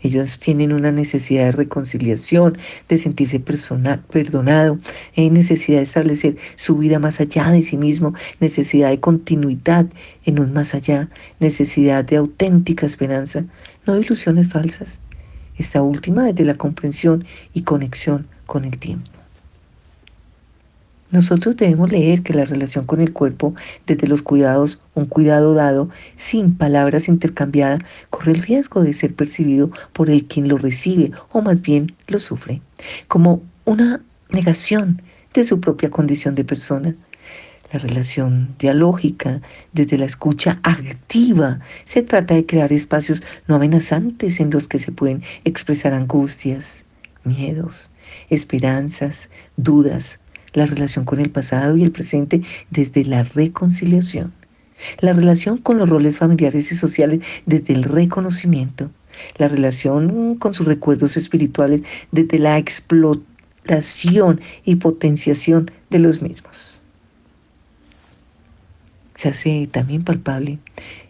ellos 0.00 0.38
tienen 0.38 0.72
una 0.72 0.92
necesidad 0.92 1.46
de 1.46 1.52
reconciliación, 1.52 2.58
de 2.88 2.98
sentirse 2.98 3.40
perdonado, 3.40 4.78
hay 5.16 5.30
necesidad 5.30 5.78
de 5.78 5.82
establecer 5.82 6.36
su 6.54 6.76
vida 6.76 6.98
más 6.98 7.20
allá 7.20 7.50
de 7.50 7.62
sí 7.62 7.76
mismo, 7.76 8.14
necesidad 8.40 8.90
de 8.90 9.00
continuidad 9.00 9.86
en 10.24 10.38
un 10.38 10.52
más 10.52 10.74
allá, 10.74 11.08
necesidad 11.40 12.04
de 12.04 12.16
auténtica 12.16 12.86
esperanza, 12.86 13.44
no 13.86 13.94
de 13.94 14.00
ilusiones 14.00 14.48
falsas. 14.48 14.98
Esta 15.56 15.82
última 15.82 16.28
es 16.28 16.34
de 16.34 16.44
la 16.44 16.54
comprensión 16.54 17.24
y 17.54 17.62
conexión 17.62 18.26
con 18.46 18.64
el 18.64 18.76
tiempo. 18.78 19.15
Nosotros 21.10 21.56
debemos 21.56 21.92
leer 21.92 22.22
que 22.22 22.32
la 22.32 22.44
relación 22.44 22.84
con 22.84 23.00
el 23.00 23.12
cuerpo 23.12 23.54
desde 23.86 24.08
los 24.08 24.22
cuidados, 24.22 24.80
un 24.94 25.06
cuidado 25.06 25.54
dado 25.54 25.88
sin 26.16 26.54
palabras 26.54 27.08
intercambiadas, 27.08 27.80
corre 28.10 28.32
el 28.32 28.42
riesgo 28.42 28.82
de 28.82 28.92
ser 28.92 29.14
percibido 29.14 29.70
por 29.92 30.10
el 30.10 30.24
quien 30.24 30.48
lo 30.48 30.58
recibe 30.58 31.12
o 31.30 31.42
más 31.42 31.62
bien 31.62 31.94
lo 32.08 32.18
sufre, 32.18 32.60
como 33.06 33.42
una 33.64 34.02
negación 34.30 35.00
de 35.32 35.44
su 35.44 35.60
propia 35.60 35.90
condición 35.90 36.34
de 36.34 36.44
persona. 36.44 36.96
La 37.72 37.78
relación 37.78 38.54
dialógica, 38.58 39.40
desde 39.72 39.98
la 39.98 40.06
escucha 40.06 40.60
activa, 40.62 41.60
se 41.84 42.02
trata 42.02 42.34
de 42.34 42.46
crear 42.46 42.72
espacios 42.72 43.22
no 43.46 43.56
amenazantes 43.56 44.40
en 44.40 44.50
los 44.50 44.68
que 44.68 44.78
se 44.78 44.92
pueden 44.92 45.22
expresar 45.44 45.92
angustias, 45.92 46.84
miedos, 47.24 47.90
esperanzas, 48.30 49.30
dudas, 49.56 50.20
la 50.56 50.66
relación 50.66 51.04
con 51.04 51.20
el 51.20 51.30
pasado 51.30 51.76
y 51.76 51.82
el 51.82 51.92
presente 51.92 52.42
desde 52.70 53.04
la 53.04 53.22
reconciliación, 53.22 54.32
la 55.00 55.12
relación 55.12 55.58
con 55.58 55.78
los 55.78 55.88
roles 55.88 56.16
familiares 56.16 56.72
y 56.72 56.74
sociales 56.74 57.20
desde 57.44 57.74
el 57.74 57.84
reconocimiento, 57.84 58.90
la 59.36 59.48
relación 59.48 60.36
con 60.36 60.54
sus 60.54 60.66
recuerdos 60.66 61.16
espirituales 61.16 61.82
desde 62.10 62.38
la 62.38 62.58
explotación 62.58 64.40
y 64.64 64.76
potenciación 64.76 65.70
de 65.90 65.98
los 65.98 66.22
mismos. 66.22 66.80
Se 69.14 69.28
hace 69.28 69.68
también 69.70 70.04
palpable 70.04 70.58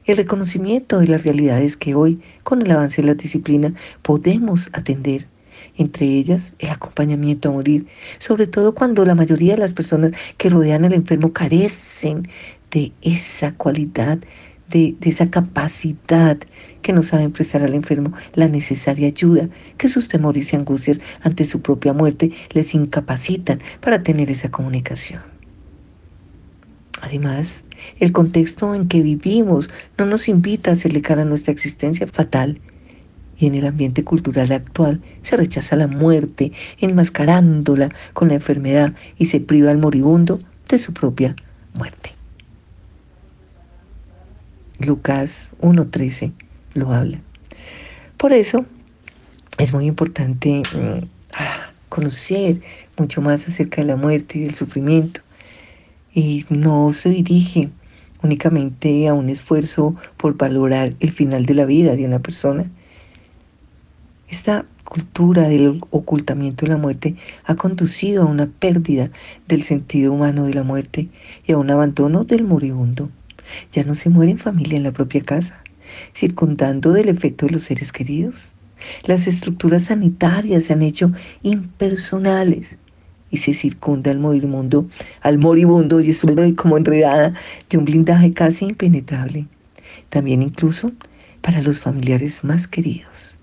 el 0.07 0.17
reconocimiento 0.17 1.01
de 1.01 1.09
las 1.09 1.25
realidades 1.25 1.77
que 1.77 1.95
hoy, 1.95 2.21
con 2.43 2.63
el 2.63 2.71
avance 2.71 3.03
de 3.03 3.09
la 3.09 3.15
disciplina, 3.15 3.75
podemos 4.03 4.71
atender 4.73 5.27
entre 5.77 6.07
ellas 6.07 6.53
el 6.59 6.71
acompañamiento 6.71 7.49
a 7.49 7.53
morir, 7.53 7.87
sobre 8.19 8.47
todo 8.47 8.75
cuando 8.75 9.05
la 9.05 9.15
mayoría 9.15 9.55
de 9.55 9.61
las 9.61 9.73
personas 9.73 10.13
que 10.37 10.49
rodean 10.49 10.85
al 10.85 10.93
enfermo 10.93 11.33
carecen 11.33 12.29
de 12.71 12.93
esa 13.03 13.53
cualidad, 13.53 14.19
de, 14.69 14.97
esa 15.03 15.31
capacidad 15.31 16.39
que 16.83 16.93
no 16.93 17.03
saben 17.03 17.33
prestar 17.33 17.63
al 17.63 17.75
enfermo 17.75 18.13
la 18.35 18.49
necesaria 18.49 19.09
ayuda, 19.09 19.49
que 19.79 19.89
sus 19.89 20.09
temores 20.09 20.53
y 20.53 20.57
angustias 20.57 21.01
ante 21.23 21.45
su 21.45 21.63
propia 21.63 21.93
muerte 21.93 22.33
les 22.53 22.75
incapacitan 22.75 23.61
para 23.81 24.03
tener 24.03 24.31
esa 24.31 24.51
comunicación. 24.51 25.23
Además, 27.03 27.65
el 28.01 28.13
contexto 28.13 28.75
en 28.75 28.89
que 28.89 29.03
vivimos 29.03 29.71
no 29.99 30.07
nos 30.07 30.29
invita 30.29 30.71
a 30.71 30.73
hacerle 30.73 31.03
cara 31.03 31.23
a 31.23 31.27
nuestra 31.27 31.53
existencia 31.53 32.07
fatal 32.07 32.61
y 33.39 33.47
en 33.47 33.55
el 33.55 33.67
ambiente 33.67 34.05
cultural 34.05 34.51
actual 34.53 35.01
se 35.23 35.37
rechaza 35.37 35.77
la 35.77 35.87
muerte, 35.87 36.53
enmascarándola 36.81 37.91
con 38.13 38.29
la 38.29 38.35
enfermedad 38.35 38.95
y 39.19 39.27
se 39.27 39.41
priva 39.41 39.71
al 39.71 39.79
moribundo 39.79 40.39
de 40.69 40.79
su 40.79 40.93
propia 40.93 41.37
muerte. 41.75 42.11
Lucas 44.79 45.51
1.13 45.61 46.33
lo 46.75 46.93
habla. 46.93 47.21
Por 48.17 48.33
eso 48.33 48.67
es 49.59 49.73
muy 49.73 49.87
importante 49.87 50.63
mm, 50.73 51.05
ah, 51.35 51.71
conocer 51.89 52.61
mucho 52.99 53.23
más 53.23 53.47
acerca 53.49 53.81
de 53.81 53.89
la 53.89 53.97
muerte 53.97 54.39
y 54.39 54.43
del 54.43 54.55
sufrimiento. 54.55 55.21
Y 56.15 56.45
no 56.49 56.93
se 56.93 57.11
dirige 57.11 57.71
únicamente 58.23 59.09
a 59.09 59.15
un 59.15 59.29
esfuerzo 59.29 59.95
por 60.17 60.37
valorar 60.37 60.95
el 61.01 61.13
final 61.13 61.47
de 61.47 61.55
la 61.55 61.67
vida 61.67 61.97
de 61.97 62.07
una 62.07 62.19
persona, 62.19 62.71
esta 64.29 64.67
cultura 64.85 65.49
del 65.49 65.81
ocultamiento 65.91 66.65
de 66.65 66.73
la 66.73 66.79
muerte 66.79 67.17
ha 67.45 67.55
conducido 67.55 68.23
a 68.23 68.27
una 68.27 68.47
pérdida 68.47 69.11
del 69.49 69.63
sentido 69.63 70.13
humano 70.13 70.47
de 70.47 70.55
la 70.55 70.63
muerte 70.63 71.09
y 71.47 71.53
a 71.53 71.59
un 71.59 71.71
abandono 71.71 72.25
del 72.25 72.45
moribundo. 72.45 73.11
Ya 73.73 73.85
no 73.85 73.95
se 73.95 74.09
muere 74.09 74.33
en 74.33 74.39
familia 74.39 74.77
en 74.77 74.85
la 74.85 74.93
propia 74.93 75.23
casa, 75.23 75.63
circundando 76.15 76.93
del 76.93 77.09
efecto 77.09 77.47
de 77.47 77.53
los 77.53 77.63
seres 77.63 77.93
queridos. 77.93 78.55
Las 79.05 79.27
estructuras 79.27 79.85
sanitarias 79.85 80.65
se 80.65 80.73
han 80.73 80.83
hecho 80.83 81.13
impersonales 81.43 82.77
y 83.31 83.39
se 83.39 83.55
circunda 83.55 84.11
al 84.11 84.19
moribundo, 84.19 84.89
al 85.23 85.39
moribundo 85.39 86.01
y 86.01 86.11
es 86.11 86.23
como 86.57 86.77
enredada 86.77 87.35
de 87.69 87.79
un 87.79 87.85
blindaje 87.85 88.33
casi 88.33 88.67
impenetrable. 88.67 89.47
También 90.09 90.43
incluso 90.43 90.93
para 91.41 91.63
los 91.63 91.81
familiares 91.81 92.45
más 92.45 92.67
queridos. 92.67 93.36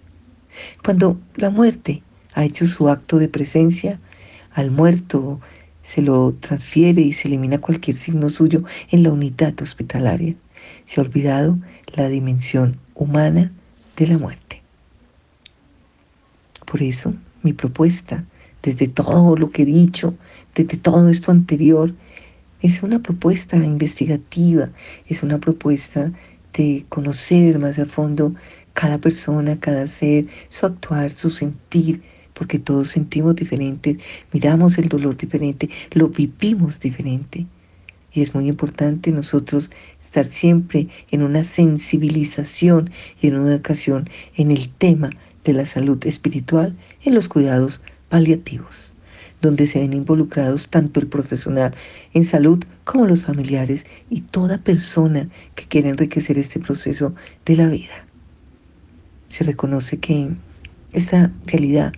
Cuando 0.83 1.19
la 1.35 1.49
muerte 1.49 2.03
ha 2.33 2.43
hecho 2.43 2.65
su 2.67 2.89
acto 2.89 3.17
de 3.19 3.27
presencia, 3.27 3.99
al 4.53 4.71
muerto 4.71 5.39
se 5.81 6.01
lo 6.01 6.33
transfiere 6.33 7.01
y 7.01 7.13
se 7.13 7.27
elimina 7.27 7.59
cualquier 7.59 7.95
signo 7.95 8.29
suyo 8.29 8.63
en 8.89 9.03
la 9.03 9.11
unidad 9.11 9.53
hospitalaria. 9.61 10.35
Se 10.85 10.99
ha 10.99 11.03
olvidado 11.03 11.57
la 11.93 12.07
dimensión 12.07 12.79
humana 12.95 13.51
de 13.97 14.07
la 14.07 14.17
muerte. 14.17 14.61
Por 16.65 16.81
eso, 16.81 17.13
mi 17.43 17.53
propuesta, 17.53 18.23
desde 18.63 18.87
todo 18.87 19.35
lo 19.35 19.51
que 19.51 19.63
he 19.63 19.65
dicho, 19.65 20.15
desde 20.55 20.77
todo 20.77 21.09
esto 21.09 21.31
anterior, 21.31 21.93
es 22.61 22.81
una 22.81 22.99
propuesta 22.99 23.57
investigativa, 23.57 24.69
es 25.07 25.21
una 25.21 25.37
propuesta 25.37 26.11
de 26.53 26.85
conocer 26.87 27.59
más 27.59 27.77
a 27.77 27.85
fondo 27.85 28.33
cada 28.73 28.97
persona, 28.97 29.59
cada 29.59 29.87
ser, 29.87 30.27
su 30.49 30.65
actuar, 30.65 31.11
su 31.11 31.29
sentir, 31.29 32.01
porque 32.33 32.59
todos 32.59 32.89
sentimos 32.89 33.35
diferente, 33.35 33.97
miramos 34.31 34.77
el 34.77 34.89
dolor 34.89 35.15
diferente, 35.15 35.69
lo 35.91 36.09
vivimos 36.09 36.79
diferente. 36.79 37.45
Y 38.11 38.21
es 38.21 38.35
muy 38.35 38.47
importante 38.47 39.11
nosotros 39.11 39.71
estar 39.99 40.25
siempre 40.25 40.87
en 41.11 41.23
una 41.23 41.43
sensibilización 41.43 42.91
y 43.21 43.27
en 43.27 43.37
una 43.37 43.55
ocasión 43.55 44.09
en 44.35 44.51
el 44.51 44.69
tema 44.69 45.11
de 45.43 45.53
la 45.53 45.65
salud 45.65 46.05
espiritual 46.05 46.75
en 47.03 47.15
los 47.15 47.27
cuidados 47.27 47.81
paliativos, 48.09 48.91
donde 49.41 49.65
se 49.65 49.79
ven 49.79 49.93
involucrados 49.93 50.69
tanto 50.69 50.99
el 50.99 51.07
profesional 51.07 51.73
en 52.13 52.23
salud 52.23 52.63
como 52.83 53.07
los 53.07 53.23
familiares 53.23 53.85
y 54.09 54.21
toda 54.21 54.59
persona 54.59 55.29
que 55.55 55.65
quiera 55.65 55.89
enriquecer 55.89 56.37
este 56.37 56.59
proceso 56.59 57.15
de 57.45 57.55
la 57.55 57.67
vida 57.67 58.05
se 59.33 59.43
reconoce 59.43 59.97
que 59.97 60.29
esta 60.91 61.31
realidad 61.47 61.91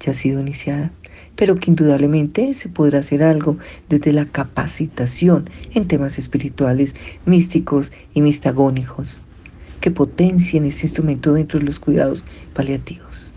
ya 0.00 0.12
ha 0.12 0.14
sido 0.14 0.40
iniciada, 0.40 0.90
pero 1.36 1.56
que 1.56 1.70
indudablemente 1.70 2.54
se 2.54 2.70
podrá 2.70 3.00
hacer 3.00 3.22
algo 3.22 3.58
desde 3.90 4.14
la 4.14 4.24
capacitación 4.24 5.50
en 5.74 5.86
temas 5.86 6.16
espirituales, 6.16 6.94
místicos 7.26 7.92
y 8.14 8.22
mistagónicos, 8.22 9.20
que 9.82 9.90
potencien 9.90 10.64
este 10.64 10.86
instrumento 10.86 11.34
dentro 11.34 11.58
de 11.60 11.66
los 11.66 11.78
cuidados 11.78 12.24
paliativos. 12.54 13.32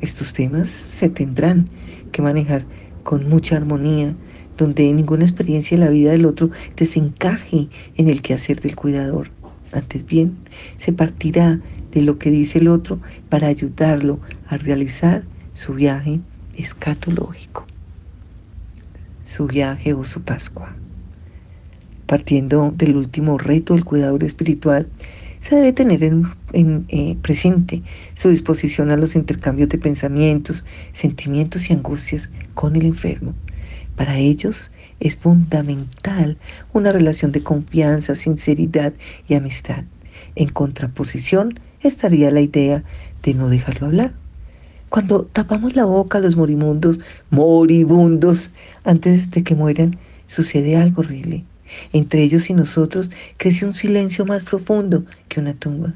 Estos 0.00 0.32
temas 0.32 0.70
se 0.70 1.10
tendrán 1.10 1.68
que 2.12 2.22
manejar 2.22 2.64
con 3.02 3.28
mucha 3.28 3.56
armonía 3.58 4.14
donde 4.56 4.90
ninguna 4.94 5.24
experiencia 5.24 5.76
de 5.76 5.84
la 5.84 5.90
vida 5.90 6.12
del 6.12 6.24
otro 6.24 6.48
desencaje 6.76 7.68
en 7.98 8.08
el 8.08 8.22
quehacer 8.22 8.58
del 8.58 8.74
cuidador. 8.74 9.37
Antes 9.72 10.06
bien, 10.06 10.38
se 10.76 10.92
partirá 10.92 11.60
de 11.92 12.02
lo 12.02 12.18
que 12.18 12.30
dice 12.30 12.58
el 12.58 12.68
otro 12.68 13.00
para 13.28 13.48
ayudarlo 13.48 14.20
a 14.48 14.56
realizar 14.56 15.24
su 15.54 15.74
viaje 15.74 16.20
escatológico, 16.54 17.66
su 19.24 19.46
viaje 19.46 19.94
o 19.94 20.04
su 20.04 20.22
Pascua. 20.22 20.76
Partiendo 22.06 22.72
del 22.74 22.96
último 22.96 23.36
reto 23.36 23.74
del 23.74 23.84
cuidador 23.84 24.24
espiritual, 24.24 24.88
se 25.40 25.56
debe 25.56 25.72
tener 25.72 26.02
en, 26.02 26.86
eh, 26.88 27.16
presente 27.22 27.82
su 28.14 28.30
disposición 28.30 28.90
a 28.90 28.96
los 28.96 29.14
intercambios 29.14 29.68
de 29.68 29.78
pensamientos, 29.78 30.64
sentimientos 30.92 31.70
y 31.70 31.74
angustias 31.74 32.30
con 32.54 32.76
el 32.76 32.86
enfermo. 32.86 33.34
Para 33.94 34.18
ellos 34.18 34.70
es 35.00 35.16
fundamental 35.16 36.38
una 36.72 36.92
relación 36.92 37.32
de 37.32 37.42
confianza, 37.42 38.14
sinceridad 38.14 38.92
y 39.28 39.34
amistad. 39.34 39.84
En 40.34 40.48
contraposición 40.48 41.60
estaría 41.80 42.30
la 42.30 42.40
idea 42.40 42.84
de 43.22 43.34
no 43.34 43.48
dejarlo 43.48 43.86
hablar. 43.88 44.12
Cuando 44.88 45.24
tapamos 45.24 45.76
la 45.76 45.84
boca 45.84 46.18
a 46.18 46.20
los 46.20 46.36
moribundos, 46.36 46.98
moribundos, 47.30 48.52
antes 48.84 49.30
de 49.30 49.44
que 49.44 49.54
mueran, 49.54 49.98
sucede 50.26 50.76
algo 50.76 51.02
horrible. 51.02 51.44
Entre 51.92 52.22
ellos 52.22 52.48
y 52.48 52.54
nosotros 52.54 53.10
crece 53.36 53.66
un 53.66 53.74
silencio 53.74 54.24
más 54.24 54.44
profundo 54.44 55.04
que 55.28 55.40
una 55.40 55.54
tumba. 55.54 55.94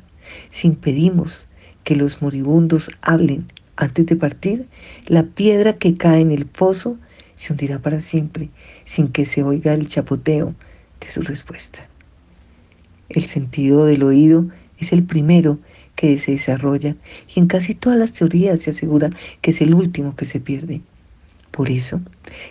Si 0.51 0.69
impedimos 0.69 1.49
que 1.85 1.97
los 1.97 2.21
moribundos 2.21 2.91
hablen 3.01 3.47
antes 3.77 4.07
de 4.07 4.17
partir, 4.17 4.67
la 5.07 5.23
piedra 5.25 5.73
que 5.73 5.97
cae 5.97 6.21
en 6.21 6.31
el 6.31 6.45
pozo 6.47 6.99
se 7.43 7.53
hundirá 7.53 7.81
para 7.81 8.01
siempre 8.01 8.51
sin 8.85 9.09
que 9.09 9.27
se 9.27 9.43
oiga 9.43 9.75
el 9.75 9.89
chapoteo 9.89 10.55
de 11.01 11.11
su 11.11 11.23
respuesta. 11.23 11.85
El 13.09 13.25
sentido 13.25 13.85
del 13.85 14.05
oído 14.05 14.47
es 14.79 14.93
el 14.93 15.03
primero 15.03 15.59
que 15.97 16.17
se 16.19 16.31
desarrolla 16.31 16.95
y 17.35 17.41
en 17.41 17.49
casi 17.49 17.75
todas 17.75 17.99
las 17.99 18.13
teorías 18.13 18.61
se 18.61 18.71
asegura 18.71 19.11
que 19.41 19.51
es 19.51 19.61
el 19.61 19.75
último 19.75 20.15
que 20.15 20.25
se 20.25 20.39
pierde. 20.39 20.83
Por 21.51 21.69
eso, 21.69 22.01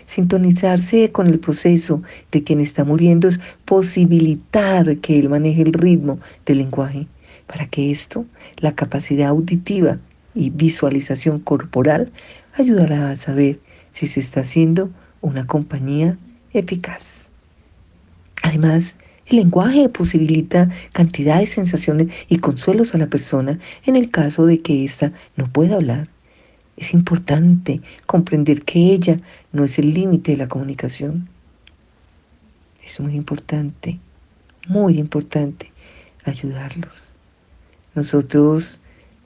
sintonizarse 0.04 1.10
con 1.10 1.26
el 1.26 1.40
proceso 1.40 2.02
de 2.30 2.44
quien 2.44 2.60
está 2.60 2.84
muriendo 2.84 3.28
es 3.28 3.40
posibilitar 3.64 4.98
que 4.98 5.18
él 5.18 5.30
maneje 5.30 5.62
el 5.62 5.72
ritmo 5.72 6.20
del 6.44 6.58
lenguaje, 6.58 7.06
para 7.46 7.66
que 7.66 7.90
esto, 7.90 8.26
la 8.58 8.74
capacidad 8.74 9.28
auditiva 9.28 9.98
y 10.34 10.50
visualización 10.50 11.40
corporal, 11.40 12.12
ayudará 12.58 13.10
a 13.10 13.16
saber 13.16 13.58
si 13.92 14.08
se 14.08 14.18
está 14.18 14.40
haciendo 14.40 14.90
una 15.20 15.46
compañía 15.46 16.18
eficaz. 16.52 17.28
Además, 18.42 18.96
el 19.26 19.36
lenguaje 19.36 19.88
posibilita 19.88 20.68
cantidad 20.92 21.38
de 21.38 21.46
sensaciones 21.46 22.12
y 22.28 22.38
consuelos 22.38 22.94
a 22.94 22.98
la 22.98 23.06
persona 23.06 23.58
en 23.86 23.96
el 23.96 24.10
caso 24.10 24.46
de 24.46 24.60
que 24.60 24.84
ésta 24.84 25.12
no 25.36 25.48
pueda 25.48 25.76
hablar. 25.76 26.08
Es 26.76 26.92
importante 26.92 27.80
comprender 28.06 28.62
que 28.62 28.80
ella 28.92 29.18
no 29.52 29.62
es 29.64 29.78
el 29.78 29.94
límite 29.94 30.32
de 30.32 30.38
la 30.38 30.48
comunicación. 30.48 31.28
Es 32.84 32.98
muy 32.98 33.14
importante, 33.14 34.00
muy 34.66 34.98
importante 34.98 35.70
ayudarlos. 36.24 37.12
Nosotros 37.94 38.80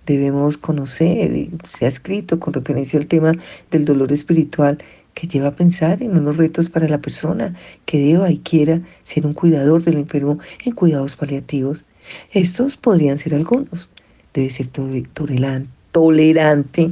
debemos 0.06 0.56
conocer, 0.56 1.50
se 1.68 1.84
ha 1.84 1.88
escrito 1.88 2.40
con 2.40 2.54
referencia 2.54 2.98
al 2.98 3.06
tema 3.06 3.32
del 3.70 3.84
dolor 3.84 4.12
espiritual, 4.12 4.78
que 5.14 5.26
lleva 5.26 5.48
a 5.48 5.56
pensar 5.56 6.02
en 6.02 6.16
unos 6.16 6.36
retos 6.36 6.68
para 6.68 6.88
la 6.88 6.98
persona 6.98 7.54
que 7.86 7.98
deba 7.98 8.30
y 8.30 8.38
quiera 8.38 8.82
ser 9.02 9.26
un 9.26 9.34
cuidador 9.34 9.82
del 9.82 9.96
enfermo 9.96 10.38
en 10.64 10.74
cuidados 10.74 11.16
paliativos. 11.16 11.84
Estos 12.32 12.76
podrían 12.76 13.18
ser 13.18 13.34
algunos. 13.34 13.90
Debe 14.34 14.50
ser 14.50 14.68
tolerante, 14.68 16.90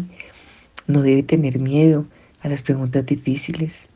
no 0.86 1.02
debe 1.02 1.22
tener 1.22 1.58
miedo 1.58 2.06
a 2.40 2.48
las 2.48 2.62
preguntas 2.62 3.04
difíciles, 3.04 3.88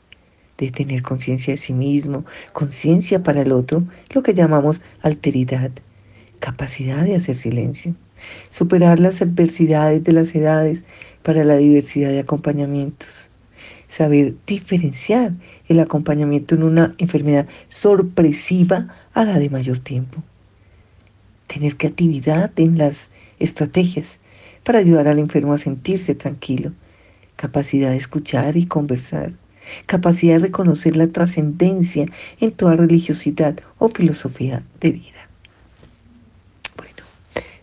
debe 0.59 0.73
tener 0.73 1.03
conciencia 1.03 1.55
de 1.55 1.59
sí 1.59 1.73
mismo, 1.73 2.27
conciencia 2.53 3.23
para 3.23 3.41
el 3.41 3.53
otro, 3.53 3.85
lo 4.11 4.23
que 4.23 4.35
llamamos 4.35 4.83
alteridad, 5.01 5.71
capacidad 6.39 7.03
de 7.05 7.17
hacer 7.17 7.35
silencio 7.35 7.95
superar 8.51 8.99
las 8.99 9.23
adversidades 9.23 10.05
de 10.05 10.13
las 10.13 10.35
edades 10.35 10.83
para 11.23 11.45
la 11.45 11.57
diversidad 11.57 12.11
de 12.11 12.21
acompañamientos, 12.21 13.31
saber 13.87 14.35
diferenciar 14.47 15.33
el 15.69 15.81
acompañamiento 15.81 16.55
en 16.55 16.63
una 16.63 16.95
enfermedad 16.99 17.47
sorpresiva 17.69 18.95
a 19.15 19.25
la 19.25 19.39
de 19.39 19.51
mayor 19.51 19.81
tiempo, 19.81 20.23
tener 21.47 21.77
creatividad 21.77 22.51
en 22.57 22.79
las 22.79 23.11
estrategias 23.39 24.19
para 24.65 24.79
ayudar 24.79 25.09
al 25.09 25.19
enfermo 25.19 25.55
a 25.55 25.59
sentirse 25.59 26.15
tranquilo, 26.15 26.73
capacidad 27.37 27.91
de 27.91 27.97
escuchar 27.97 28.57
y 28.57 28.67
conversar, 28.67 29.33
capacidad 29.87 30.35
de 30.35 30.47
reconocer 30.47 30.97
la 30.97 31.09
trascendencia 31.09 32.07
en 32.41 32.53
toda 32.53 32.75
religiosidad 32.75 33.59
o 33.79 33.89
filosofía 33.89 34.63
de 34.81 34.93
vida. 34.93 35.28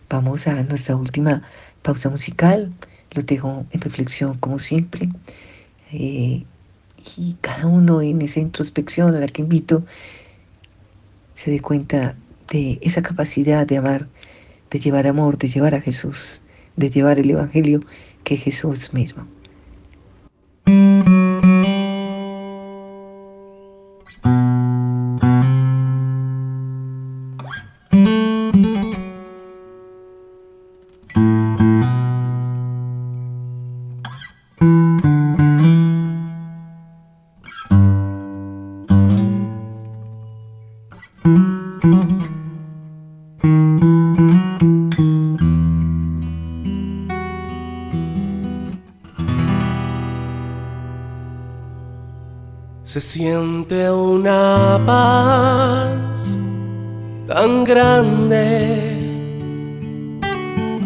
Vamos 0.08 0.46
a 0.46 0.62
nuestra 0.62 0.96
última 0.96 1.42
pausa 1.82 2.08
musical. 2.10 2.72
Lo 3.12 3.22
dejo 3.22 3.66
en 3.70 3.80
reflexión 3.80 4.38
como 4.38 4.58
siempre. 4.58 5.08
Eh, 5.92 6.44
y 7.16 7.36
cada 7.40 7.66
uno 7.66 8.02
en 8.02 8.22
esa 8.22 8.40
introspección 8.40 9.14
a 9.14 9.20
la 9.20 9.26
que 9.26 9.42
invito 9.42 9.84
se 11.34 11.50
dé 11.50 11.60
cuenta 11.60 12.16
de 12.50 12.78
esa 12.82 13.02
capacidad 13.02 13.66
de 13.66 13.76
amar, 13.76 14.08
de 14.70 14.80
llevar 14.80 15.06
amor, 15.06 15.38
de 15.38 15.48
llevar 15.48 15.74
a 15.74 15.80
Jesús, 15.80 16.40
de 16.76 16.90
llevar 16.90 17.18
el 17.18 17.30
Evangelio 17.30 17.80
que 18.24 18.36
Jesús 18.36 18.92
mismo. 18.92 19.26
Se 52.96 53.02
siente 53.02 53.90
una 53.90 54.80
paz 54.86 56.34
tan 57.26 57.62
grande 57.62 58.96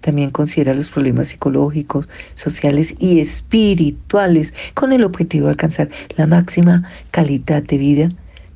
También 0.00 0.30
considera 0.30 0.74
los 0.74 0.90
problemas 0.90 1.26
psicológicos, 1.28 2.08
sociales 2.34 2.94
y 3.00 3.18
espirituales 3.18 4.54
con 4.74 4.92
el 4.92 5.02
objetivo 5.02 5.46
de 5.46 5.50
alcanzar 5.50 5.88
la 6.16 6.28
máxima 6.28 6.88
calidad 7.10 7.64
de 7.64 7.78
vida, 7.78 8.08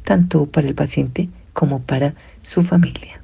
tanto 0.05 0.46
para 0.46 0.68
el 0.68 0.76
paciente 0.76 1.30
como 1.53 1.82
para 1.82 2.14
su 2.42 2.62
familia. 2.62 3.22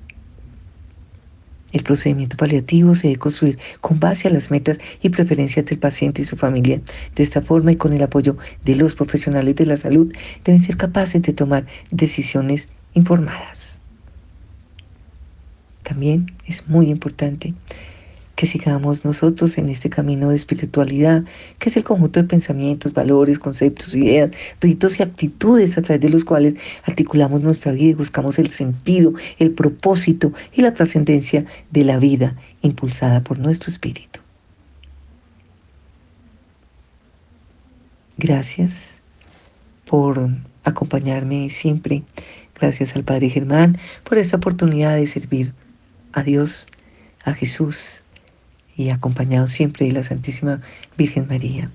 El 1.72 1.82
procedimiento 1.82 2.36
paliativo 2.36 2.94
se 2.94 3.08
debe 3.08 3.18
construir 3.18 3.58
con 3.80 4.00
base 4.00 4.28
a 4.28 4.30
las 4.30 4.50
metas 4.50 4.78
y 5.02 5.10
preferencias 5.10 5.66
del 5.66 5.78
paciente 5.78 6.22
y 6.22 6.24
su 6.24 6.36
familia. 6.36 6.80
De 7.14 7.22
esta 7.22 7.42
forma 7.42 7.72
y 7.72 7.76
con 7.76 7.92
el 7.92 8.02
apoyo 8.02 8.36
de 8.64 8.74
los 8.74 8.94
profesionales 8.94 9.56
de 9.56 9.66
la 9.66 9.76
salud, 9.76 10.12
deben 10.44 10.60
ser 10.60 10.76
capaces 10.76 11.20
de 11.22 11.32
tomar 11.32 11.66
decisiones 11.90 12.70
informadas. 12.94 13.82
También 15.82 16.32
es 16.46 16.68
muy 16.68 16.90
importante 16.90 17.54
que 18.38 18.46
sigamos 18.46 19.04
nosotros 19.04 19.58
en 19.58 19.68
este 19.68 19.90
camino 19.90 20.28
de 20.28 20.36
espiritualidad, 20.36 21.24
que 21.58 21.70
es 21.70 21.76
el 21.76 21.82
conjunto 21.82 22.22
de 22.22 22.28
pensamientos, 22.28 22.92
valores, 22.92 23.40
conceptos, 23.40 23.96
ideas, 23.96 24.30
ritos 24.60 25.00
y 25.00 25.02
actitudes 25.02 25.76
a 25.76 25.82
través 25.82 26.00
de 26.00 26.08
los 26.08 26.24
cuales 26.24 26.54
articulamos 26.84 27.40
nuestra 27.40 27.72
vida 27.72 27.90
y 27.90 27.94
buscamos 27.94 28.38
el 28.38 28.50
sentido, 28.50 29.12
el 29.40 29.50
propósito 29.50 30.32
y 30.52 30.62
la 30.62 30.72
trascendencia 30.72 31.46
de 31.72 31.82
la 31.82 31.98
vida 31.98 32.36
impulsada 32.62 33.24
por 33.24 33.40
nuestro 33.40 33.72
espíritu. 33.72 34.20
Gracias 38.18 39.00
por 39.84 40.28
acompañarme 40.62 41.50
siempre. 41.50 42.04
Gracias 42.54 42.94
al 42.94 43.02
Padre 43.02 43.30
Germán 43.30 43.78
por 44.04 44.16
esta 44.16 44.36
oportunidad 44.36 44.94
de 44.94 45.08
servir 45.08 45.54
a 46.12 46.22
Dios, 46.22 46.68
a 47.24 47.34
Jesús 47.34 48.04
y 48.78 48.90
acompañado 48.90 49.48
siempre 49.48 49.86
de 49.86 49.92
la 49.92 50.04
Santísima 50.04 50.62
Virgen 50.96 51.26
María. 51.26 51.70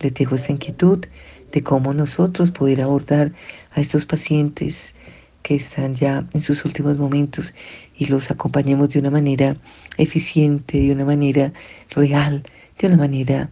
Le 0.00 0.12
dejo 0.12 0.36
esta 0.36 0.52
inquietud 0.52 1.04
de 1.52 1.62
cómo 1.62 1.92
nosotros 1.92 2.52
poder 2.52 2.80
abordar 2.80 3.32
a 3.72 3.80
estos 3.80 4.06
pacientes 4.06 4.94
que 5.42 5.56
están 5.56 5.96
ya 5.96 6.24
en 6.32 6.40
sus 6.40 6.64
últimos 6.64 6.96
momentos 6.98 7.52
y 7.98 8.06
los 8.06 8.30
acompañemos 8.30 8.90
de 8.90 9.00
una 9.00 9.10
manera 9.10 9.56
eficiente, 9.98 10.78
de 10.78 10.92
una 10.92 11.04
manera 11.04 11.52
real, 11.90 12.44
de 12.78 12.86
una 12.86 12.96
manera 12.96 13.50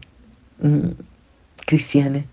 mm, 0.62 0.90
cristiana 1.66 2.24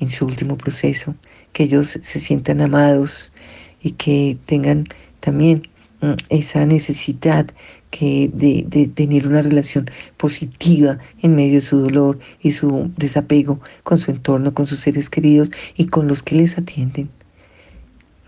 en 0.00 0.10
su 0.10 0.26
último 0.26 0.58
proceso, 0.58 1.14
que 1.52 1.64
ellos 1.64 2.00
se 2.02 2.18
sientan 2.18 2.60
amados 2.60 3.32
y 3.80 3.92
que 3.92 4.38
tengan 4.46 4.86
también 5.20 5.68
mm, 6.00 6.14
esa 6.30 6.66
necesidad 6.66 7.46
que 7.94 8.28
de, 8.34 8.88
tener 8.88 9.28
una 9.28 9.40
relación 9.40 9.88
positiva 10.16 10.98
en 11.22 11.36
medio 11.36 11.54
de 11.54 11.60
su 11.60 11.78
dolor 11.78 12.18
y 12.42 12.50
su 12.50 12.90
desapego 12.96 13.60
con 13.84 13.98
su 13.98 14.10
entorno, 14.10 14.52
con 14.52 14.66
sus 14.66 14.80
seres 14.80 15.08
queridos 15.08 15.52
y 15.76 15.86
con 15.86 16.08
los 16.08 16.24
que 16.24 16.34
les 16.34 16.58
atienden. 16.58 17.08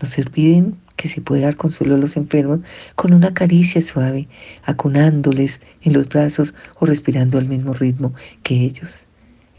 No 0.01 0.07
se 0.07 0.21
olviden 0.21 0.77
que 0.95 1.09
se 1.09 1.19
puede 1.19 1.41
dar 1.41 1.57
consuelo 1.57 1.95
a 1.95 1.97
los 1.97 2.15
enfermos 2.15 2.61
con 2.95 3.13
una 3.13 3.33
caricia 3.33 3.81
suave, 3.81 4.29
acunándoles 4.63 5.61
en 5.81 5.91
los 5.91 6.07
brazos 6.07 6.55
o 6.79 6.85
respirando 6.85 7.37
al 7.37 7.49
mismo 7.49 7.73
ritmo 7.73 8.13
que 8.43 8.61
ellos. 8.61 9.05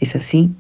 Es 0.01 0.17
así 0.17 0.51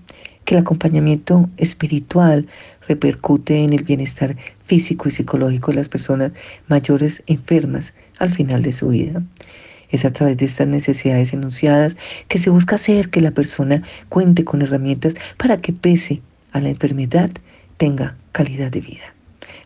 que 0.44 0.57
el 0.57 0.61
acompañamiento 0.61 1.49
espiritual 1.57 2.46
repercute 2.86 3.64
en 3.64 3.72
el 3.72 3.84
bienestar 3.84 4.36
físico 4.66 5.09
y 5.09 5.12
psicológico 5.12 5.70
de 5.70 5.76
las 5.76 5.88
personas 5.88 6.32
mayores 6.68 7.22
enfermas 7.26 7.94
al 8.19 8.31
final 8.31 8.62
de 8.62 8.73
su 8.73 8.89
vida. 8.89 9.23
Es 9.91 10.05
a 10.05 10.12
través 10.12 10.37
de 10.37 10.45
estas 10.45 10.66
necesidades 10.66 11.33
enunciadas 11.33 11.97
que 12.29 12.39
se 12.39 12.51
busca 12.51 12.77
hacer 12.77 13.09
que 13.11 13.21
la 13.21 13.31
persona 13.31 13.83
cuente 14.09 14.45
con 14.45 14.62
herramientas 14.62 15.14
para 15.37 15.61
que 15.61 15.73
pese 15.73 16.21
a 16.53 16.61
la 16.61 16.69
enfermedad 16.69 17.31
tenga 17.77 18.16
calidad 18.33 18.71
de 18.71 18.81
vida. 18.81 19.14